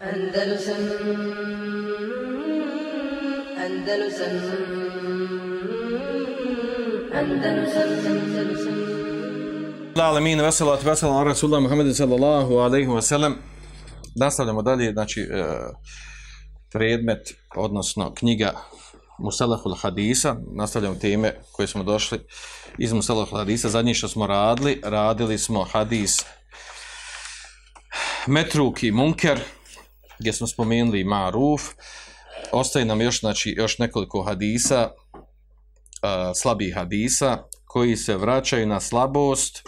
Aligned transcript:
Andalusam 0.00 0.76
Andalusam 3.64 4.34
Andalusam 7.14 7.90
Andalusam 8.08 8.80
Alamin, 9.96 10.40
veselat, 10.40 10.84
veselat, 10.84 11.26
Rasulullah 11.26 11.62
Muhammedin 11.62 11.94
sallallahu 11.94 12.58
alaihi 12.58 12.88
wa 12.88 13.02
sallam. 13.02 13.36
Nastavljamo 14.16 14.62
dalje, 14.62 14.92
znači, 14.92 15.20
e, 15.20 15.44
predmet, 16.72 17.34
odnosno 17.56 18.14
knjiga 18.14 18.52
Musalahul 19.18 19.74
Hadisa, 19.74 20.36
nastavljamo 20.56 20.94
teme 20.94 21.34
koje 21.52 21.68
smo 21.68 21.82
došli 21.82 22.18
iz 22.78 22.92
Musalahul 22.92 23.38
Hadisa. 23.38 23.68
Zadnji 23.68 23.94
što 23.94 24.08
smo 24.08 24.26
radili, 24.26 24.80
radili 24.84 25.38
smo 25.38 25.64
hadis 25.64 26.24
Metruki 28.26 28.90
Munker, 28.90 29.40
gdje 30.20 30.32
smo 30.32 30.46
spomenuli 30.46 31.04
Maruf. 31.04 31.62
Ostaje 32.52 32.84
nam 32.84 33.00
još, 33.00 33.20
znači, 33.20 33.54
još 33.56 33.78
nekoliko 33.78 34.22
hadisa, 34.22 34.90
uh, 35.12 35.20
slabih 36.34 36.74
hadisa, 36.74 37.38
koji 37.64 37.96
se 37.96 38.16
vraćaju 38.16 38.66
na 38.66 38.80
slabost, 38.80 39.62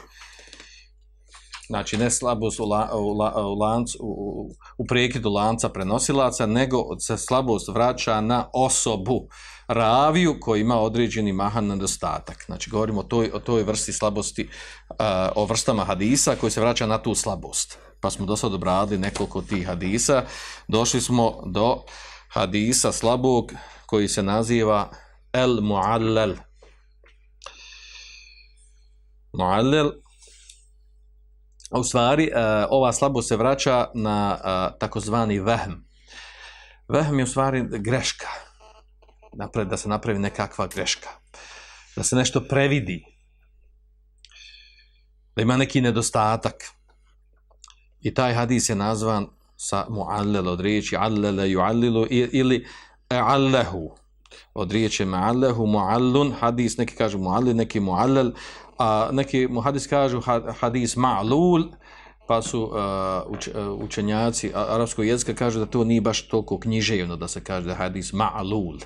znači 1.67 1.97
ne 1.97 2.11
slabost 2.11 2.61
u, 2.61 2.65
la, 2.65 2.91
u, 2.95 3.09
la, 3.13 3.47
u, 3.47 3.55
lancu, 3.55 3.99
u, 4.01 4.51
u 4.79 4.87
prekidu 4.87 5.31
lanca 5.31 5.69
prenosilaca, 5.69 6.47
nego 6.47 7.01
se 7.01 7.17
slabost 7.19 7.69
vraća 7.69 8.21
na 8.21 8.49
osobu, 8.53 9.29
raviju 9.69 10.37
koji 10.41 10.61
ima 10.61 10.81
određeni 10.81 11.33
mahan 11.33 11.67
nedostatak. 11.67 12.45
Znači 12.47 12.71
govorimo 12.71 13.01
o 13.01 13.05
toj, 13.05 13.31
o 13.35 13.41
toj 13.41 13.63
vrsti 13.63 13.93
slabosti, 13.93 14.49
uh, 14.91 14.97
o 15.37 15.45
vrstama 15.45 15.85
hadisa 15.85 16.37
koji 16.41 16.51
se 16.51 16.61
vraća 16.61 16.87
na 16.87 17.03
tu 17.03 17.15
slabost. 17.15 17.79
Pa 18.03 18.11
smo 18.11 18.27
do 18.27 18.37
sada 18.37 18.55
obradili 18.55 19.01
nekoliko 19.01 19.43
tih 19.43 19.67
hadisa. 19.67 20.25
Došli 20.69 21.01
smo 21.01 21.43
do 21.47 21.83
hadisa 22.29 22.93
slabog 22.93 23.53
koji 23.87 24.09
se 24.09 24.23
naziva 24.23 24.91
El 25.33 25.61
Muallel. 25.61 26.35
Muallel 29.33 29.91
u 31.71 31.85
stvari, 31.85 32.25
e, 32.25 32.67
ova 32.71 32.93
slabo 32.93 33.23
se 33.23 33.37
vraća 33.37 33.91
na 33.95 34.39
e, 34.45 34.79
takozvani 34.79 35.41
vehm. 35.41 35.73
Vehm 36.89 37.19
je 37.19 37.25
u 37.25 37.27
stvari 37.27 37.65
greška. 37.71 38.29
Napred, 39.33 39.69
da 39.69 39.77
se 39.77 39.89
napravi 39.89 40.19
nekakva 40.19 40.67
greška. 40.67 41.09
Da 41.97 42.03
se 42.03 42.17
nešto 42.17 42.41
previdi. 42.41 43.05
Da 45.37 45.43
ima 45.43 45.57
neki 45.57 45.81
nedostatak. 45.81 46.55
I 48.03 48.15
taj 48.15 48.35
hadis 48.35 48.69
je 48.69 48.75
nazvan 48.75 49.27
sa 49.57 49.87
muallel 49.91 50.49
od 50.49 50.61
riječi 50.61 50.97
allele 50.97 51.51
juallilu 51.51 52.07
ili 52.11 52.67
allahu 53.09 53.91
od 54.55 54.73
riječi 54.73 55.05
ma'allahu 55.05 55.67
muallun 55.67 56.33
hadis 56.41 56.77
neki 56.77 56.97
kažu 56.97 57.19
muallil 57.19 57.57
neki 57.57 57.81
muallel 57.81 58.33
a 58.79 59.09
neki 59.13 59.47
muhadis 59.47 59.87
kažu 59.87 60.21
hadis 60.61 60.97
ma'lul, 60.97 61.69
pa 62.27 62.43
su 62.43 62.63
uh, 62.63 62.73
uč, 63.29 63.49
uh, 63.49 63.85
učenjaci 63.85 64.53
arapskog 64.55 65.07
jezika 65.07 65.35
kažu 65.35 65.59
da 65.59 65.67
to 65.67 65.85
nije 65.85 66.01
baš 66.01 66.29
toliko 66.29 66.59
književno 66.59 67.17
da 67.17 67.29
se 67.29 67.45
kaže 67.45 67.67
da 67.67 67.75
hadis 67.75 68.13
ma'lul, 68.13 68.83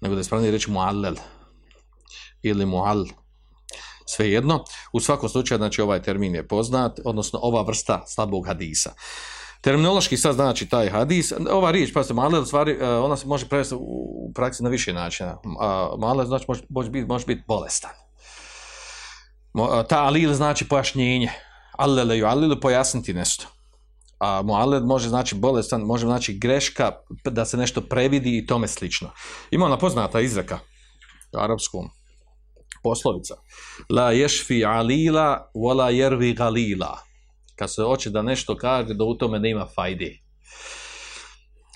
nego 0.00 0.14
da 0.14 0.20
je 0.20 0.24
spravni 0.24 0.50
reći 0.50 0.70
muallel 0.70 1.14
ili 2.42 2.66
muall. 2.66 3.06
Svejedno, 4.08 4.64
u 4.92 5.00
svakom 5.00 5.28
slučaju, 5.28 5.58
znači 5.58 5.80
ovaj 5.80 6.02
termin 6.02 6.34
je 6.34 6.48
poznat, 6.48 7.00
odnosno 7.04 7.38
ova 7.42 7.62
vrsta 7.62 8.04
slabog 8.06 8.46
hadisa. 8.46 8.92
Terminološki 9.60 10.16
sad 10.16 10.34
znači 10.34 10.66
taj 10.66 10.88
hadis, 10.88 11.32
ova 11.50 11.70
riječ, 11.70 11.92
pa 11.92 12.04
se 12.04 12.14
male, 12.14 12.46
stvari, 12.46 12.72
e, 12.80 12.88
ona 12.88 13.16
se 13.16 13.26
može 13.26 13.48
prevesti 13.48 13.74
u 13.78 14.32
praksi 14.34 14.62
na 14.62 14.68
više 14.68 14.92
načina. 14.92 15.38
Male 15.98 16.26
znači 16.26 16.44
može, 16.48 16.62
može 16.68 16.90
biti, 16.90 17.06
može 17.06 17.26
biti 17.26 17.42
bolestan 17.48 17.90
ta 19.88 20.04
alil 20.04 20.34
znači 20.34 20.68
pojašnjenje. 20.68 21.30
Allele 21.72 22.18
ju 22.18 22.26
alilu 22.26 22.60
pojasniti 22.60 23.14
nešto. 23.14 23.46
A 24.18 24.42
mualed 24.42 24.84
može 24.84 25.08
znači 25.08 25.34
bolestan, 25.34 25.80
može 25.80 26.06
znači 26.06 26.38
greška 26.38 26.92
da 27.24 27.44
se 27.44 27.56
nešto 27.56 27.80
previdi 27.80 28.38
i 28.38 28.46
tome 28.46 28.68
slično. 28.68 29.10
Ima 29.50 29.66
ona 29.66 29.78
poznata 29.78 30.20
izreka 30.20 30.58
u 31.32 31.38
arapskom 31.38 31.90
poslovica. 32.86 33.34
La 33.90 34.12
ješfi 34.12 34.64
alila 34.64 35.50
wala 35.54 35.88
jervi 35.90 36.32
galila. 36.34 36.98
Kad 37.56 37.72
se 37.74 37.82
hoće 37.82 38.10
da 38.10 38.22
nešto 38.22 38.56
kaže 38.56 38.94
da 38.94 39.04
u 39.04 39.14
tome 39.14 39.38
nema 39.38 39.66
fajde. 39.74 40.12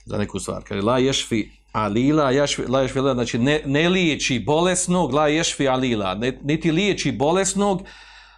Za 0.06 0.18
neku 0.18 0.38
stvar. 0.38 0.62
Kaže 0.68 0.82
la 0.82 0.98
ješfi 0.98 1.48
alila, 1.72 2.30
jašvi, 2.30 2.66
la 2.68 2.82
ješfi 2.82 2.98
alila, 2.98 3.14
znači 3.14 3.38
ne, 3.38 3.62
ne 3.66 3.88
liječi 3.88 4.38
bolesnog, 4.46 5.14
la 5.14 5.28
ješfi 5.28 5.68
alila, 5.68 6.14
ne, 6.14 6.38
niti 6.42 6.72
liječi 6.72 7.12
bolesnog, 7.12 7.82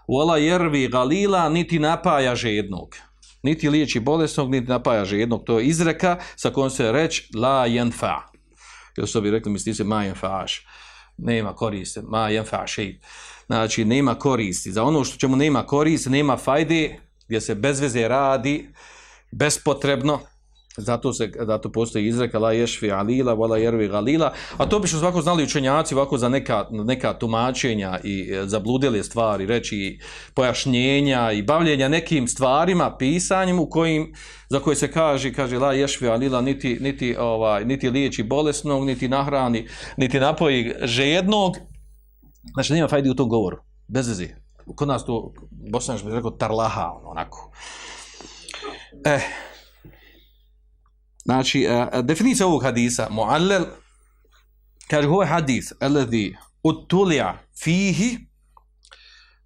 wala 0.09 0.37
jervi 0.37 0.89
galila, 0.89 1.49
niti 1.49 1.79
napaja 1.79 2.35
žednog. 2.35 2.97
Niti 3.43 3.69
liječi 3.69 4.01
bolesnog, 4.01 4.51
niti 4.51 4.71
napaja 4.71 5.05
žednog. 5.05 5.45
To 5.45 5.59
je 5.59 5.67
izreka 5.67 6.19
sa 6.37 6.51
kojom 6.51 6.71
se 6.71 6.93
reč 6.93 7.23
la 7.35 7.67
jenfa. 7.67 8.17
Jer 8.97 9.09
su 9.09 9.21
bi 9.21 9.31
rekli, 9.31 9.53
misli 9.53 9.75
se 9.75 9.85
ma 9.85 10.05
jenfaš. 10.05 10.67
Nema 11.19 11.55
koristi, 11.55 12.01
ma 12.03 12.29
jenfaš. 12.29 12.77
Znači, 13.47 13.85
nema 13.85 14.15
koristi. 14.15 14.73
Za 14.73 14.83
ono 14.83 15.05
što 15.05 15.19
čemu 15.19 15.37
nema 15.37 15.67
koristi, 15.67 16.11
nema 16.11 16.37
fajde, 16.37 16.99
gdje 17.27 17.41
se 17.41 17.55
bez 17.55 17.81
veze 17.81 18.09
radi, 18.09 18.69
bespotrebno, 19.31 20.21
Zato 20.77 21.13
se 21.13 21.31
zato 21.47 21.73
postoji 21.73 22.07
izreka 22.07 22.39
la 22.39 22.53
yashfi 22.53 22.93
alila 22.93 23.35
wala 23.35 23.59
yarwi 23.59 23.91
galila, 23.91 24.33
a 24.57 24.67
to 24.69 24.79
bi 24.79 24.89
što 24.89 24.99
svako 24.99 25.23
znali 25.23 25.45
učenjaci 25.45 25.95
ovako 25.95 26.19
za 26.19 26.29
neka 26.29 26.67
neka 26.71 27.13
tumačenja 27.19 27.99
i 28.05 28.33
e, 28.33 28.47
zabludele 28.47 29.03
stvari, 29.03 29.47
reći 29.47 29.99
pojašnjenja 30.35 31.33
i 31.33 31.43
bavljenja 31.43 31.89
nekim 31.89 32.29
stvarima, 32.29 32.97
pisanjem 32.97 33.59
u 33.59 33.71
kojim 33.71 34.15
za 34.49 34.61
koje 34.61 34.77
se 34.77 34.93
kaže 34.93 35.33
kaže 35.33 35.59
la 35.59 35.75
yashfi 35.75 36.11
alila 36.11 36.41
niti 36.41 36.79
niti 36.81 37.17
ovaj 37.19 37.65
niti 37.65 37.91
liječi 37.91 38.23
bolesnog, 38.23 38.87
niti 38.87 39.09
nahrani, 39.09 39.69
niti 39.97 40.21
napoji 40.21 40.75
žednog. 40.83 41.57
Znači 42.55 42.73
nema 42.73 42.89
fajde 42.89 43.11
u 43.11 43.15
tom 43.15 43.29
govoru. 43.29 43.57
Bez 43.89 44.09
veze. 44.09 44.29
Kod 44.75 44.89
nas 44.89 45.05
to 45.05 45.33
bosanski 45.51 46.09
bi 46.09 46.15
rekao 46.15 46.31
tarlaha 46.31 46.93
ono, 46.99 47.09
onako. 47.09 47.53
Eh, 49.05 49.21
Znači, 51.25 51.67
uh, 51.69 52.05
definicija 52.05 52.47
ovog 52.47 52.63
hadisa, 52.63 53.07
muallel, 53.11 53.65
kaže, 54.91 55.09
ovo 55.09 55.23
je 55.23 55.29
hadis, 55.29 55.73
alladhi 55.81 56.37
utulija 56.63 57.39
fihi, 57.63 58.19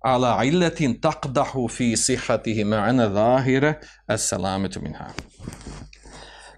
ala 0.01 0.45
illatin 0.45 1.01
taqdahu 1.01 1.69
fi 1.69 1.97
sihatihi 1.97 2.65
ma'ana 2.65 3.13
zahire, 3.13 3.75
as-salametu 4.07 4.81
minha. 4.83 5.11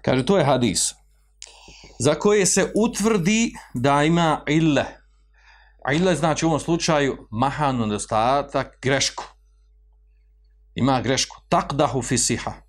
Kaže, 0.01 0.25
to 0.25 0.37
je 0.37 0.45
hadis, 0.45 0.93
za 1.99 2.15
koje 2.15 2.45
se 2.45 2.71
utvrdi 2.75 3.53
da 3.73 4.03
ima 4.03 4.43
ille. 4.47 4.85
Ille 5.93 6.15
znači 6.15 6.45
u 6.45 6.47
ovom 6.47 6.59
slučaju 6.59 7.27
mahanu 7.31 7.85
nedostatak, 7.85 8.77
grešku. 8.81 9.23
Ima 10.75 11.01
grešku. 11.01 11.37
Taqdahu 11.49 12.03
fi 12.03 12.17
sihatihi 12.17 12.68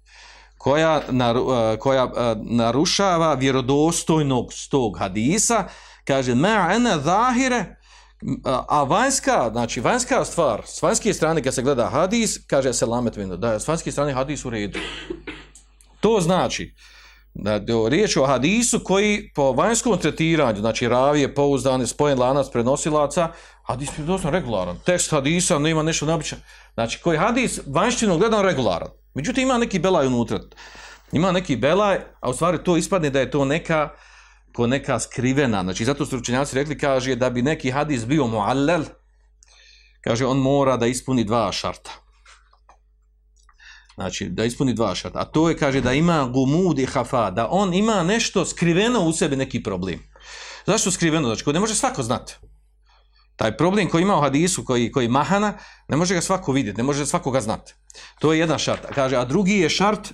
koja, 0.60 1.02
nar, 1.10 1.36
e, 1.36 1.76
koja 1.78 2.04
e, 2.04 2.34
narušava 2.42 3.34
vjerodostojnog 3.34 4.52
stog 4.52 4.98
hadisa, 4.98 5.64
kaže, 6.04 6.34
ma 6.34 6.68
ana 6.70 6.98
zahire, 6.98 7.76
a 8.68 8.82
vanjska, 8.82 9.50
znači 9.52 9.80
vanjska 9.80 10.24
stvar, 10.24 10.62
s 10.66 10.82
vanjske 10.82 11.14
strane 11.14 11.42
kad 11.42 11.54
se 11.54 11.62
gleda 11.62 11.88
hadis, 11.88 12.38
kaže 12.46 12.72
se 12.72 12.86
lamet 12.86 13.16
vino, 13.16 13.36
da 13.36 13.52
je 13.52 13.60
s 13.60 13.68
vanjske 13.68 13.92
strane 13.92 14.12
hadis 14.12 14.44
u 14.44 14.50
redu. 14.50 14.78
To 16.00 16.20
znači, 16.20 16.74
da 17.34 17.52
je 17.52 17.88
riječ 17.88 18.16
o 18.16 18.26
hadisu 18.26 18.80
koji 18.84 19.30
po 19.34 19.52
vanjskom 19.52 19.98
tretiranju, 19.98 20.60
znači 20.60 20.88
ravije, 20.88 21.34
pouzdane, 21.34 21.86
spojen 21.86 22.18
lanac 22.18 22.46
prenosilaca, 22.52 23.28
hadis 23.62 23.98
je 23.98 24.04
dosta 24.04 24.30
regularan. 24.30 24.78
Tekst 24.84 25.10
hadisa 25.10 25.58
nema 25.58 25.82
nešto 25.82 26.06
neobičan. 26.06 26.38
Znači, 26.74 27.00
koji 27.02 27.18
hadis 27.18 27.60
vanjštino 27.66 28.18
gledan 28.18 28.44
regularan. 28.44 28.99
Međutim, 29.14 29.42
ima 29.42 29.58
neki 29.58 29.78
belaj 29.78 30.06
unutra. 30.06 30.40
Ima 31.12 31.32
neki 31.32 31.56
belaj, 31.56 31.98
a 32.20 32.30
u 32.30 32.32
stvari 32.32 32.64
to 32.64 32.76
ispadne 32.76 33.10
da 33.10 33.20
je 33.20 33.30
to 33.30 33.44
neka 33.44 33.90
ko 34.52 34.66
neka 34.66 34.98
skrivena. 34.98 35.62
Znači, 35.62 35.84
zato 35.84 36.06
su 36.06 36.18
učenjaci 36.18 36.56
rekli, 36.56 36.78
kaže, 36.78 37.14
da 37.14 37.30
bi 37.30 37.42
neki 37.42 37.70
hadis 37.70 38.06
bio 38.06 38.26
muallel, 38.26 38.84
kaže, 40.04 40.26
on 40.26 40.38
mora 40.38 40.76
da 40.76 40.86
ispuni 40.86 41.24
dva 41.24 41.52
šarta. 41.52 41.90
Znači, 43.94 44.28
da 44.28 44.44
ispuni 44.44 44.74
dva 44.74 44.94
šarta. 44.94 45.18
A 45.18 45.24
to 45.24 45.48
je, 45.48 45.56
kaže, 45.56 45.80
da 45.80 45.92
ima 45.92 46.24
gumud 46.24 46.78
i 46.78 46.86
hafa, 46.86 47.30
da 47.30 47.48
on 47.50 47.74
ima 47.74 48.02
nešto 48.02 48.44
skriveno 48.44 49.00
u 49.00 49.12
sebi, 49.12 49.36
neki 49.36 49.62
problem. 49.62 50.00
Zašto 50.66 50.90
skriveno? 50.90 51.28
Znači, 51.28 51.44
ko 51.44 51.52
ne 51.52 51.60
može 51.60 51.74
svako 51.74 52.02
znati. 52.02 52.36
Taj 53.40 53.56
problem 53.56 53.88
koji 53.88 54.02
ima 54.02 54.16
u 54.16 54.20
hadisu, 54.20 54.64
koji, 54.64 54.92
koji 54.92 55.08
mahana, 55.08 55.54
ne 55.88 55.96
može 55.96 56.14
ga 56.14 56.20
svako 56.20 56.52
vidjeti, 56.52 56.78
ne 56.78 56.84
može 56.84 57.06
svako 57.06 57.30
ga 57.30 57.40
znati. 57.40 57.74
To 58.18 58.32
je 58.32 58.38
jedan 58.38 58.58
šart. 58.58 58.86
Kaže, 58.94 59.16
a 59.16 59.24
drugi 59.24 59.54
je 59.58 59.68
šart 59.68 60.12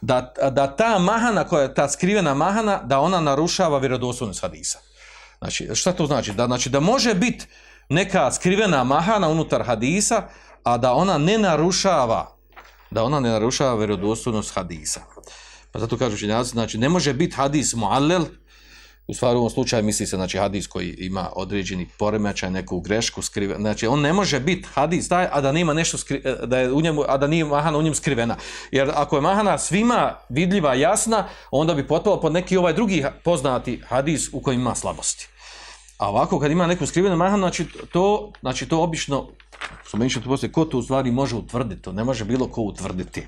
da, 0.00 0.32
da 0.50 0.76
ta 0.76 0.98
mahana, 0.98 1.44
koja 1.44 1.62
je 1.62 1.74
ta 1.74 1.88
skrivena 1.88 2.34
mahana, 2.34 2.80
da 2.84 3.00
ona 3.00 3.20
narušava 3.20 3.78
vjerodostojnost 3.78 4.40
hadisa. 4.40 4.78
Znači, 5.38 5.68
šta 5.74 5.92
to 5.92 6.06
znači? 6.06 6.32
Da, 6.32 6.46
znači, 6.46 6.70
da 6.70 6.80
može 6.80 7.14
biti 7.14 7.46
neka 7.88 8.32
skrivena 8.32 8.84
mahana 8.84 9.28
unutar 9.28 9.62
hadisa, 9.66 10.22
a 10.62 10.78
da 10.78 10.92
ona 10.92 11.18
ne 11.18 11.38
narušava, 11.38 12.36
da 12.90 13.04
ona 13.04 13.20
ne 13.20 13.28
narušava 13.28 13.74
vjerodostojnost 13.74 14.54
hadisa. 14.54 15.00
Pa 15.72 15.78
zato 15.78 15.98
kažu 15.98 16.14
učenjaci, 16.14 16.50
znači, 16.50 16.78
ne 16.78 16.88
može 16.88 17.12
biti 17.12 17.36
hadis 17.36 17.74
muallel, 17.74 18.24
u 19.08 19.14
stvari 19.14 19.36
u 19.36 19.38
ovom 19.38 19.50
slučaju 19.50 19.84
misli 19.84 20.06
se 20.06 20.16
znači 20.16 20.38
hadis 20.38 20.66
koji 20.66 20.88
ima 20.98 21.30
određeni 21.36 21.88
poremećaj, 21.98 22.50
neku 22.50 22.80
grešku 22.80 23.22
skrive, 23.22 23.56
znači 23.58 23.86
on 23.86 24.00
ne 24.00 24.12
može 24.12 24.40
biti 24.40 24.68
hadis 24.74 25.08
taj, 25.08 25.28
a 25.32 25.40
da 25.40 25.52
nema 25.52 25.74
nešto 25.74 25.98
skri, 25.98 26.22
e, 26.24 26.34
da 26.46 26.58
je 26.58 26.72
u 26.72 26.80
njemu, 26.80 27.04
a 27.08 27.16
da 27.16 27.26
nije 27.26 27.44
mahana 27.44 27.78
u 27.78 27.82
njemu 27.82 27.94
skrivena. 27.94 28.36
Jer 28.70 28.90
ako 28.94 29.16
je 29.16 29.22
mahana 29.22 29.58
svima 29.58 30.14
vidljiva, 30.28 30.74
jasna, 30.74 31.28
onda 31.50 31.74
bi 31.74 31.86
potpalo 31.86 32.20
pod 32.20 32.32
neki 32.32 32.56
ovaj 32.56 32.72
drugi 32.72 33.04
poznati 33.24 33.80
hadis 33.88 34.28
u 34.32 34.40
kojem 34.40 34.60
ima 34.60 34.74
slabosti. 34.74 35.28
A 35.98 36.08
ovako 36.08 36.40
kad 36.40 36.50
ima 36.50 36.66
neku 36.66 36.86
skrivenu 36.86 37.16
mahanu, 37.16 37.42
znači 37.42 37.66
to, 37.92 38.32
znači 38.40 38.68
to 38.68 38.82
obično, 38.82 39.28
spomenuću 39.86 40.20
to 40.20 40.28
poslije, 40.28 40.52
ko 40.52 40.64
to 40.64 40.78
u 40.78 40.82
stvari 40.82 41.10
može 41.10 41.36
utvrditi, 41.36 41.82
to 41.82 41.92
ne 41.92 42.04
može 42.04 42.24
bilo 42.24 42.48
ko 42.48 42.62
utvrditi. 42.62 43.26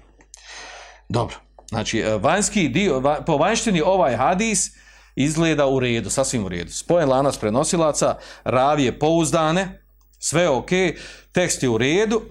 Dobro, 1.09 1.37
znači 1.69 1.99
e, 1.99 2.19
vanjski 2.19 2.69
dio, 2.69 3.03
po 3.27 3.37
vanjštini 3.37 3.81
ovaj 3.81 4.17
hadis, 4.17 4.81
izgleda 5.17 5.67
u 5.67 5.81
redu, 5.81 6.11
sasvim 6.11 6.45
u 6.45 6.49
redu. 6.49 6.73
Spojen 6.73 7.09
lanac 7.09 7.39
prenosilaca, 7.39 8.19
ravije 8.45 8.99
pouzdane, 8.99 9.83
sve 10.19 10.49
ok, 10.49 10.71
tekst 11.33 11.63
je 11.63 11.69
u 11.69 11.79
redu, 11.79 12.23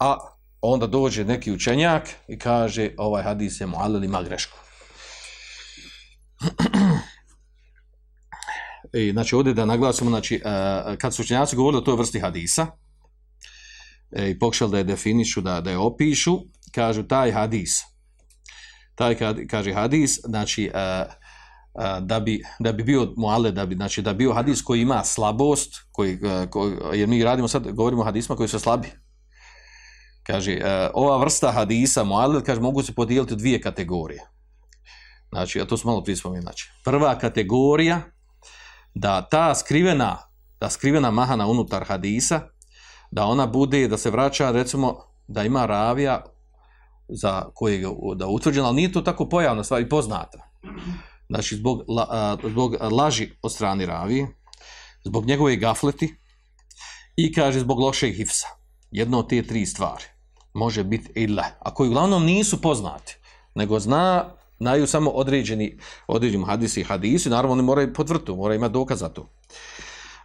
a 0.00 0.18
onda 0.60 0.86
dođe 0.86 1.24
neki 1.24 1.52
učenjak 1.52 2.08
i 2.28 2.38
kaže 2.38 2.90
ovaj 2.96 3.22
hadis 3.22 3.60
je 3.60 3.66
mu'alil 3.66 4.04
ima 4.04 4.22
grešku. 4.22 4.58
I, 8.94 9.12
znači 9.12 9.34
ovdje 9.34 9.54
da 9.54 9.64
naglasimo, 9.64 10.10
znači, 10.10 10.34
e, 10.34 10.40
kad 10.98 11.14
su 11.14 11.22
učenjaci 11.22 11.56
govorili 11.56 11.78
o 11.78 11.84
toj 11.84 11.96
vrsti 11.96 12.20
hadisa 12.20 12.66
e, 14.12 14.30
i 14.30 14.38
pokušali 14.38 14.70
da 14.70 14.78
je 14.78 14.84
definišu, 14.84 15.40
da, 15.40 15.60
da 15.60 15.70
je 15.70 15.78
opišu, 15.78 16.38
kažu 16.74 17.02
taj 17.02 17.32
hadis, 17.32 17.70
taj 18.94 19.16
kaže 19.50 19.72
hadis, 19.72 20.18
znači, 20.24 20.70
uh, 20.74 21.12
da 22.00 22.20
bi, 22.20 22.42
da 22.58 22.72
bi 22.72 22.84
bio 22.84 23.12
muale, 23.16 23.52
da 23.52 23.66
bi, 23.66 23.74
znači 23.74 24.02
da 24.02 24.12
bi 24.12 24.18
bio 24.18 24.32
hadis 24.32 24.62
koji 24.62 24.80
ima 24.80 25.04
slabost, 25.04 25.74
koji, 25.92 26.18
koji, 26.50 26.76
jer 26.92 27.08
mi 27.08 27.24
radimo 27.24 27.48
sad, 27.48 27.72
govorimo 27.72 28.02
o 28.02 28.04
hadisma 28.04 28.36
koji 28.36 28.48
su 28.48 28.58
slabi. 28.58 28.88
Kaže, 30.22 30.60
ova 30.94 31.16
vrsta 31.16 31.52
hadisa 31.52 32.04
muale, 32.04 32.44
kaže, 32.44 32.60
mogu 32.60 32.82
se 32.82 32.94
podijeliti 32.94 33.34
u 33.34 33.36
dvije 33.36 33.60
kategorije. 33.60 34.20
Znači, 35.28 35.60
a 35.60 35.66
to 35.66 35.76
smo 35.76 35.90
malo 35.90 36.04
prije 36.04 36.16
spomenuli. 36.16 36.42
Znači, 36.42 36.70
prva 36.84 37.18
kategorija, 37.18 38.00
da 38.94 39.28
ta 39.28 39.54
skrivena, 39.54 40.18
da 40.60 40.70
skrivena 40.70 41.10
mahana 41.10 41.46
unutar 41.46 41.84
hadisa, 41.84 42.40
da 43.10 43.24
ona 43.24 43.46
bude, 43.46 43.88
da 43.88 43.98
se 43.98 44.10
vraća, 44.10 44.50
recimo, 44.50 44.96
da 45.28 45.44
ima 45.44 45.66
ravija 45.66 46.24
za 47.08 47.44
kojeg 47.54 47.84
da 48.16 48.26
utvrđena, 48.26 48.66
ali 48.66 48.76
nije 48.76 48.92
to 48.92 49.00
tako 49.00 49.28
pojavna 49.28 49.64
stvar 49.64 49.80
i 49.80 49.88
poznata 49.88 50.38
znači 51.28 51.56
zbog, 51.56 51.82
la, 51.88 52.38
zbog 52.44 52.76
laži 52.92 53.30
od 53.42 53.52
strane 53.52 53.86
ravije, 53.86 54.26
zbog 55.04 55.26
njegove 55.26 55.56
gafleti 55.56 56.14
i 57.16 57.32
kaže 57.32 57.60
zbog 57.60 57.80
lošeg 57.80 58.14
hifsa. 58.14 58.46
Jedno 58.90 59.18
od 59.18 59.28
te 59.28 59.42
tri 59.42 59.66
stvari 59.66 60.04
može 60.54 60.84
biti 60.84 61.12
illa, 61.14 61.44
a 61.58 61.74
koji 61.74 61.88
uglavnom 61.88 62.24
nisu 62.24 62.60
poznati, 62.60 63.16
nego 63.54 63.80
zna, 63.80 64.34
znaju 64.58 64.86
samo 64.86 65.10
određeni, 65.10 65.78
određeni 66.06 66.44
hadisi 66.44 66.80
i 66.80 66.84
hadisi, 66.84 67.30
naravno 67.30 67.52
oni 67.52 67.62
moraju 67.62 67.94
potvrtu, 67.94 68.36
moraju 68.36 68.58
imati 68.58 68.72
dokaz 68.72 68.98
za 68.98 69.08
to. 69.08 69.28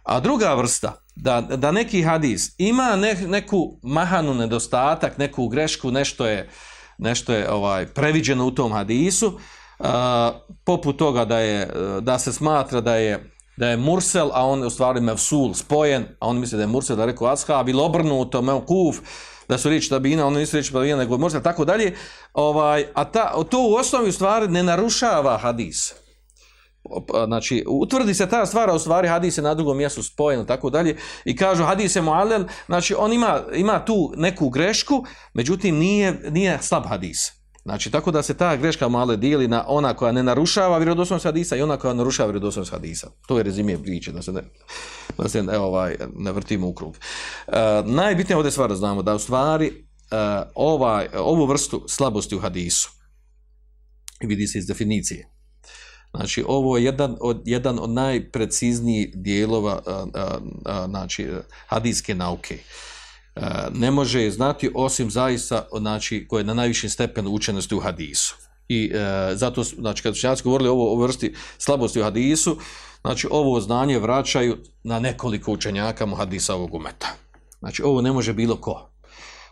A 0.02 0.20
druga 0.20 0.54
vrsta, 0.54 1.04
da, 1.16 1.40
da 1.40 1.72
neki 1.72 2.02
hadis 2.02 2.54
ima 2.58 2.96
ne, 2.96 3.14
neku 3.14 3.78
mahanu 3.82 4.34
nedostatak, 4.34 5.18
neku 5.18 5.48
grešku, 5.48 5.90
nešto 5.90 6.26
je, 6.26 6.50
nešto 6.98 7.32
je 7.32 7.50
ovaj 7.50 7.86
previđeno 7.86 8.46
u 8.46 8.50
tom 8.50 8.72
hadisu, 8.72 9.38
poput 10.64 10.96
toga 10.96 11.24
da 11.24 11.38
je 11.38 11.70
da 12.00 12.18
se 12.18 12.32
smatra 12.32 12.80
da 12.80 12.96
je 12.96 13.32
da 13.56 13.68
je 13.68 13.76
mursel, 13.76 14.30
a 14.32 14.46
on 14.46 14.60
je 14.60 14.66
u 14.66 14.70
stvari 14.70 15.00
mevsul, 15.00 15.54
spojen, 15.54 16.02
a 16.20 16.28
on 16.28 16.38
misli 16.40 16.56
da 16.56 16.62
je 16.62 16.66
mursel, 16.66 16.96
da 16.96 17.02
je 17.02 17.06
rekao 17.06 17.28
ashab, 17.28 17.68
ili 17.68 17.82
obrnuto, 17.82 18.42
mevkuf, 18.42 18.96
da 19.48 19.58
su 19.58 19.68
riječi 19.68 19.90
tabina, 19.90 20.26
ono 20.26 20.38
nisu 20.38 20.56
riječi 20.56 20.72
tabina, 20.72 20.96
nego 20.96 21.18
mursel, 21.18 21.42
tako 21.42 21.64
dalje, 21.64 21.96
ovaj, 22.32 22.86
a 22.94 23.04
ta, 23.04 23.44
to 23.50 23.68
u 23.68 23.74
osnovi 23.74 24.08
u 24.08 24.12
stvari 24.12 24.48
ne 24.48 24.62
narušava 24.62 25.38
hadis. 25.38 25.94
Znači, 27.26 27.64
utvrdi 27.68 28.14
se 28.14 28.28
ta 28.28 28.46
stvar, 28.46 28.70
a 28.70 28.74
u 28.74 28.78
stvari 28.78 29.08
hadis 29.08 29.38
je 29.38 29.42
na 29.42 29.54
drugom 29.54 29.76
mjestu 29.76 30.02
spojen, 30.02 30.46
tako 30.46 30.70
dalje, 30.70 30.96
i 31.24 31.36
kažu 31.36 31.64
hadis 31.64 31.96
je 31.96 32.02
muallel, 32.02 32.44
znači 32.66 32.94
on 32.98 33.12
ima, 33.12 33.40
ima 33.54 33.84
tu 33.84 34.12
neku 34.16 34.48
grešku, 34.48 35.04
međutim 35.34 35.78
nije, 35.78 36.20
nije 36.30 36.58
slab 36.62 36.86
hadis. 36.86 37.41
Znači, 37.64 37.90
tako 37.90 38.10
da 38.10 38.22
se 38.22 38.34
ta 38.34 38.56
greška 38.56 38.88
male 38.88 39.16
dijeli 39.16 39.48
na 39.48 39.64
ona 39.68 39.94
koja 39.94 40.12
ne 40.12 40.22
narušava 40.22 40.78
vjerodostojnost 40.78 41.24
hadisa 41.24 41.56
i 41.56 41.62
ona 41.62 41.76
koja 41.76 41.94
narušava 41.94 42.26
vjerodostojnost 42.26 42.72
hadisa. 42.72 43.10
To 43.26 43.38
je 43.38 43.42
rezimije 43.42 43.82
priče, 43.82 44.12
da 44.12 44.22
se 44.22 44.32
ne, 44.32 44.42
da 45.18 45.28
se 45.28 45.42
ne, 45.42 45.58
ovaj, 45.58 45.96
ne 46.16 46.32
vrtimo 46.32 46.68
u 46.68 46.74
krug. 46.74 46.96
E, 47.46 47.52
najbitnije 47.84 48.36
ovdje 48.36 48.50
stvar 48.52 48.68
da 48.68 48.76
znamo 48.76 49.02
da 49.02 49.14
u 49.14 49.18
stvari 49.18 49.66
e, 49.66 50.16
ovaj, 50.54 51.08
ovu 51.16 51.46
vrstu 51.46 51.84
slabosti 51.88 52.36
u 52.36 52.40
hadisu 52.40 52.90
vidi 54.20 54.46
se 54.46 54.58
iz 54.58 54.66
definicije. 54.66 55.28
Znači, 56.14 56.44
ovo 56.48 56.76
je 56.76 56.84
jedan 56.84 57.16
od, 57.20 57.42
jedan 57.44 57.78
od 57.78 57.90
najpreciznijih 57.90 59.10
dijelova 59.14 59.82
a, 59.86 60.06
a, 60.14 60.38
a, 60.64 60.86
znači, 60.88 61.22
e, 61.22 61.40
hadijske 61.66 62.14
nauke. 62.14 62.54
Uh, 62.54 62.91
E, 63.36 63.40
ne 63.74 63.90
može 63.90 64.30
znati 64.30 64.70
osim 64.74 65.10
zaista 65.10 65.68
znači 65.78 66.26
koje 66.28 66.40
je 66.40 66.44
na 66.44 66.54
najvišem 66.54 66.90
stepenu 66.90 67.30
učenosti 67.30 67.74
u 67.74 67.80
hadisu. 67.80 68.36
I 68.68 68.92
e, 68.94 69.30
zato 69.34 69.62
znači 69.62 70.02
kad 70.02 70.12
učenjaci 70.12 70.42
govorili 70.42 70.68
ovo 70.68 70.92
o 70.92 70.96
vrsti 70.96 71.34
slabosti 71.58 72.00
u 72.00 72.04
hadisu, 72.04 72.56
znači 73.00 73.28
ovo 73.30 73.60
znanje 73.60 73.98
vraćaju 73.98 74.58
na 74.84 75.00
nekoliko 75.00 75.52
učenjaka 75.52 76.06
muhadisa 76.06 76.54
ovog 76.54 76.74
umeta. 76.74 77.08
Znači 77.58 77.82
ovo 77.82 78.00
ne 78.00 78.12
može 78.12 78.32
bilo 78.32 78.56
ko. 78.56 78.90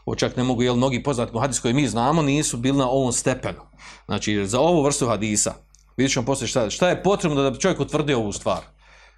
Ovo 0.05 0.15
čak 0.15 0.37
ne 0.37 0.45
mogu, 0.45 0.63
jel 0.63 0.77
mnogi 0.77 1.03
poznati 1.03 1.33
muhadis 1.33 1.61
koji 1.61 1.75
mi 1.75 1.89
znamo 1.89 2.23
nisu 2.23 2.57
bili 2.57 2.79
na 2.79 2.89
ovom 2.89 3.13
stepenu. 3.13 3.61
Znači 4.07 4.47
za 4.47 4.61
ovu 4.61 4.83
vrstu 4.83 5.07
hadisa, 5.07 5.55
vidjet 5.97 6.13
ćemo 6.13 6.27
poslije 6.27 6.49
šta, 6.49 6.71
šta 6.71 6.89
je 6.89 7.03
potrebno 7.03 7.43
da 7.43 7.51
bi 7.51 7.61
čovjek 7.61 7.81
utvrdio 7.81 8.19
ovu 8.19 8.33
stvar. 8.33 8.61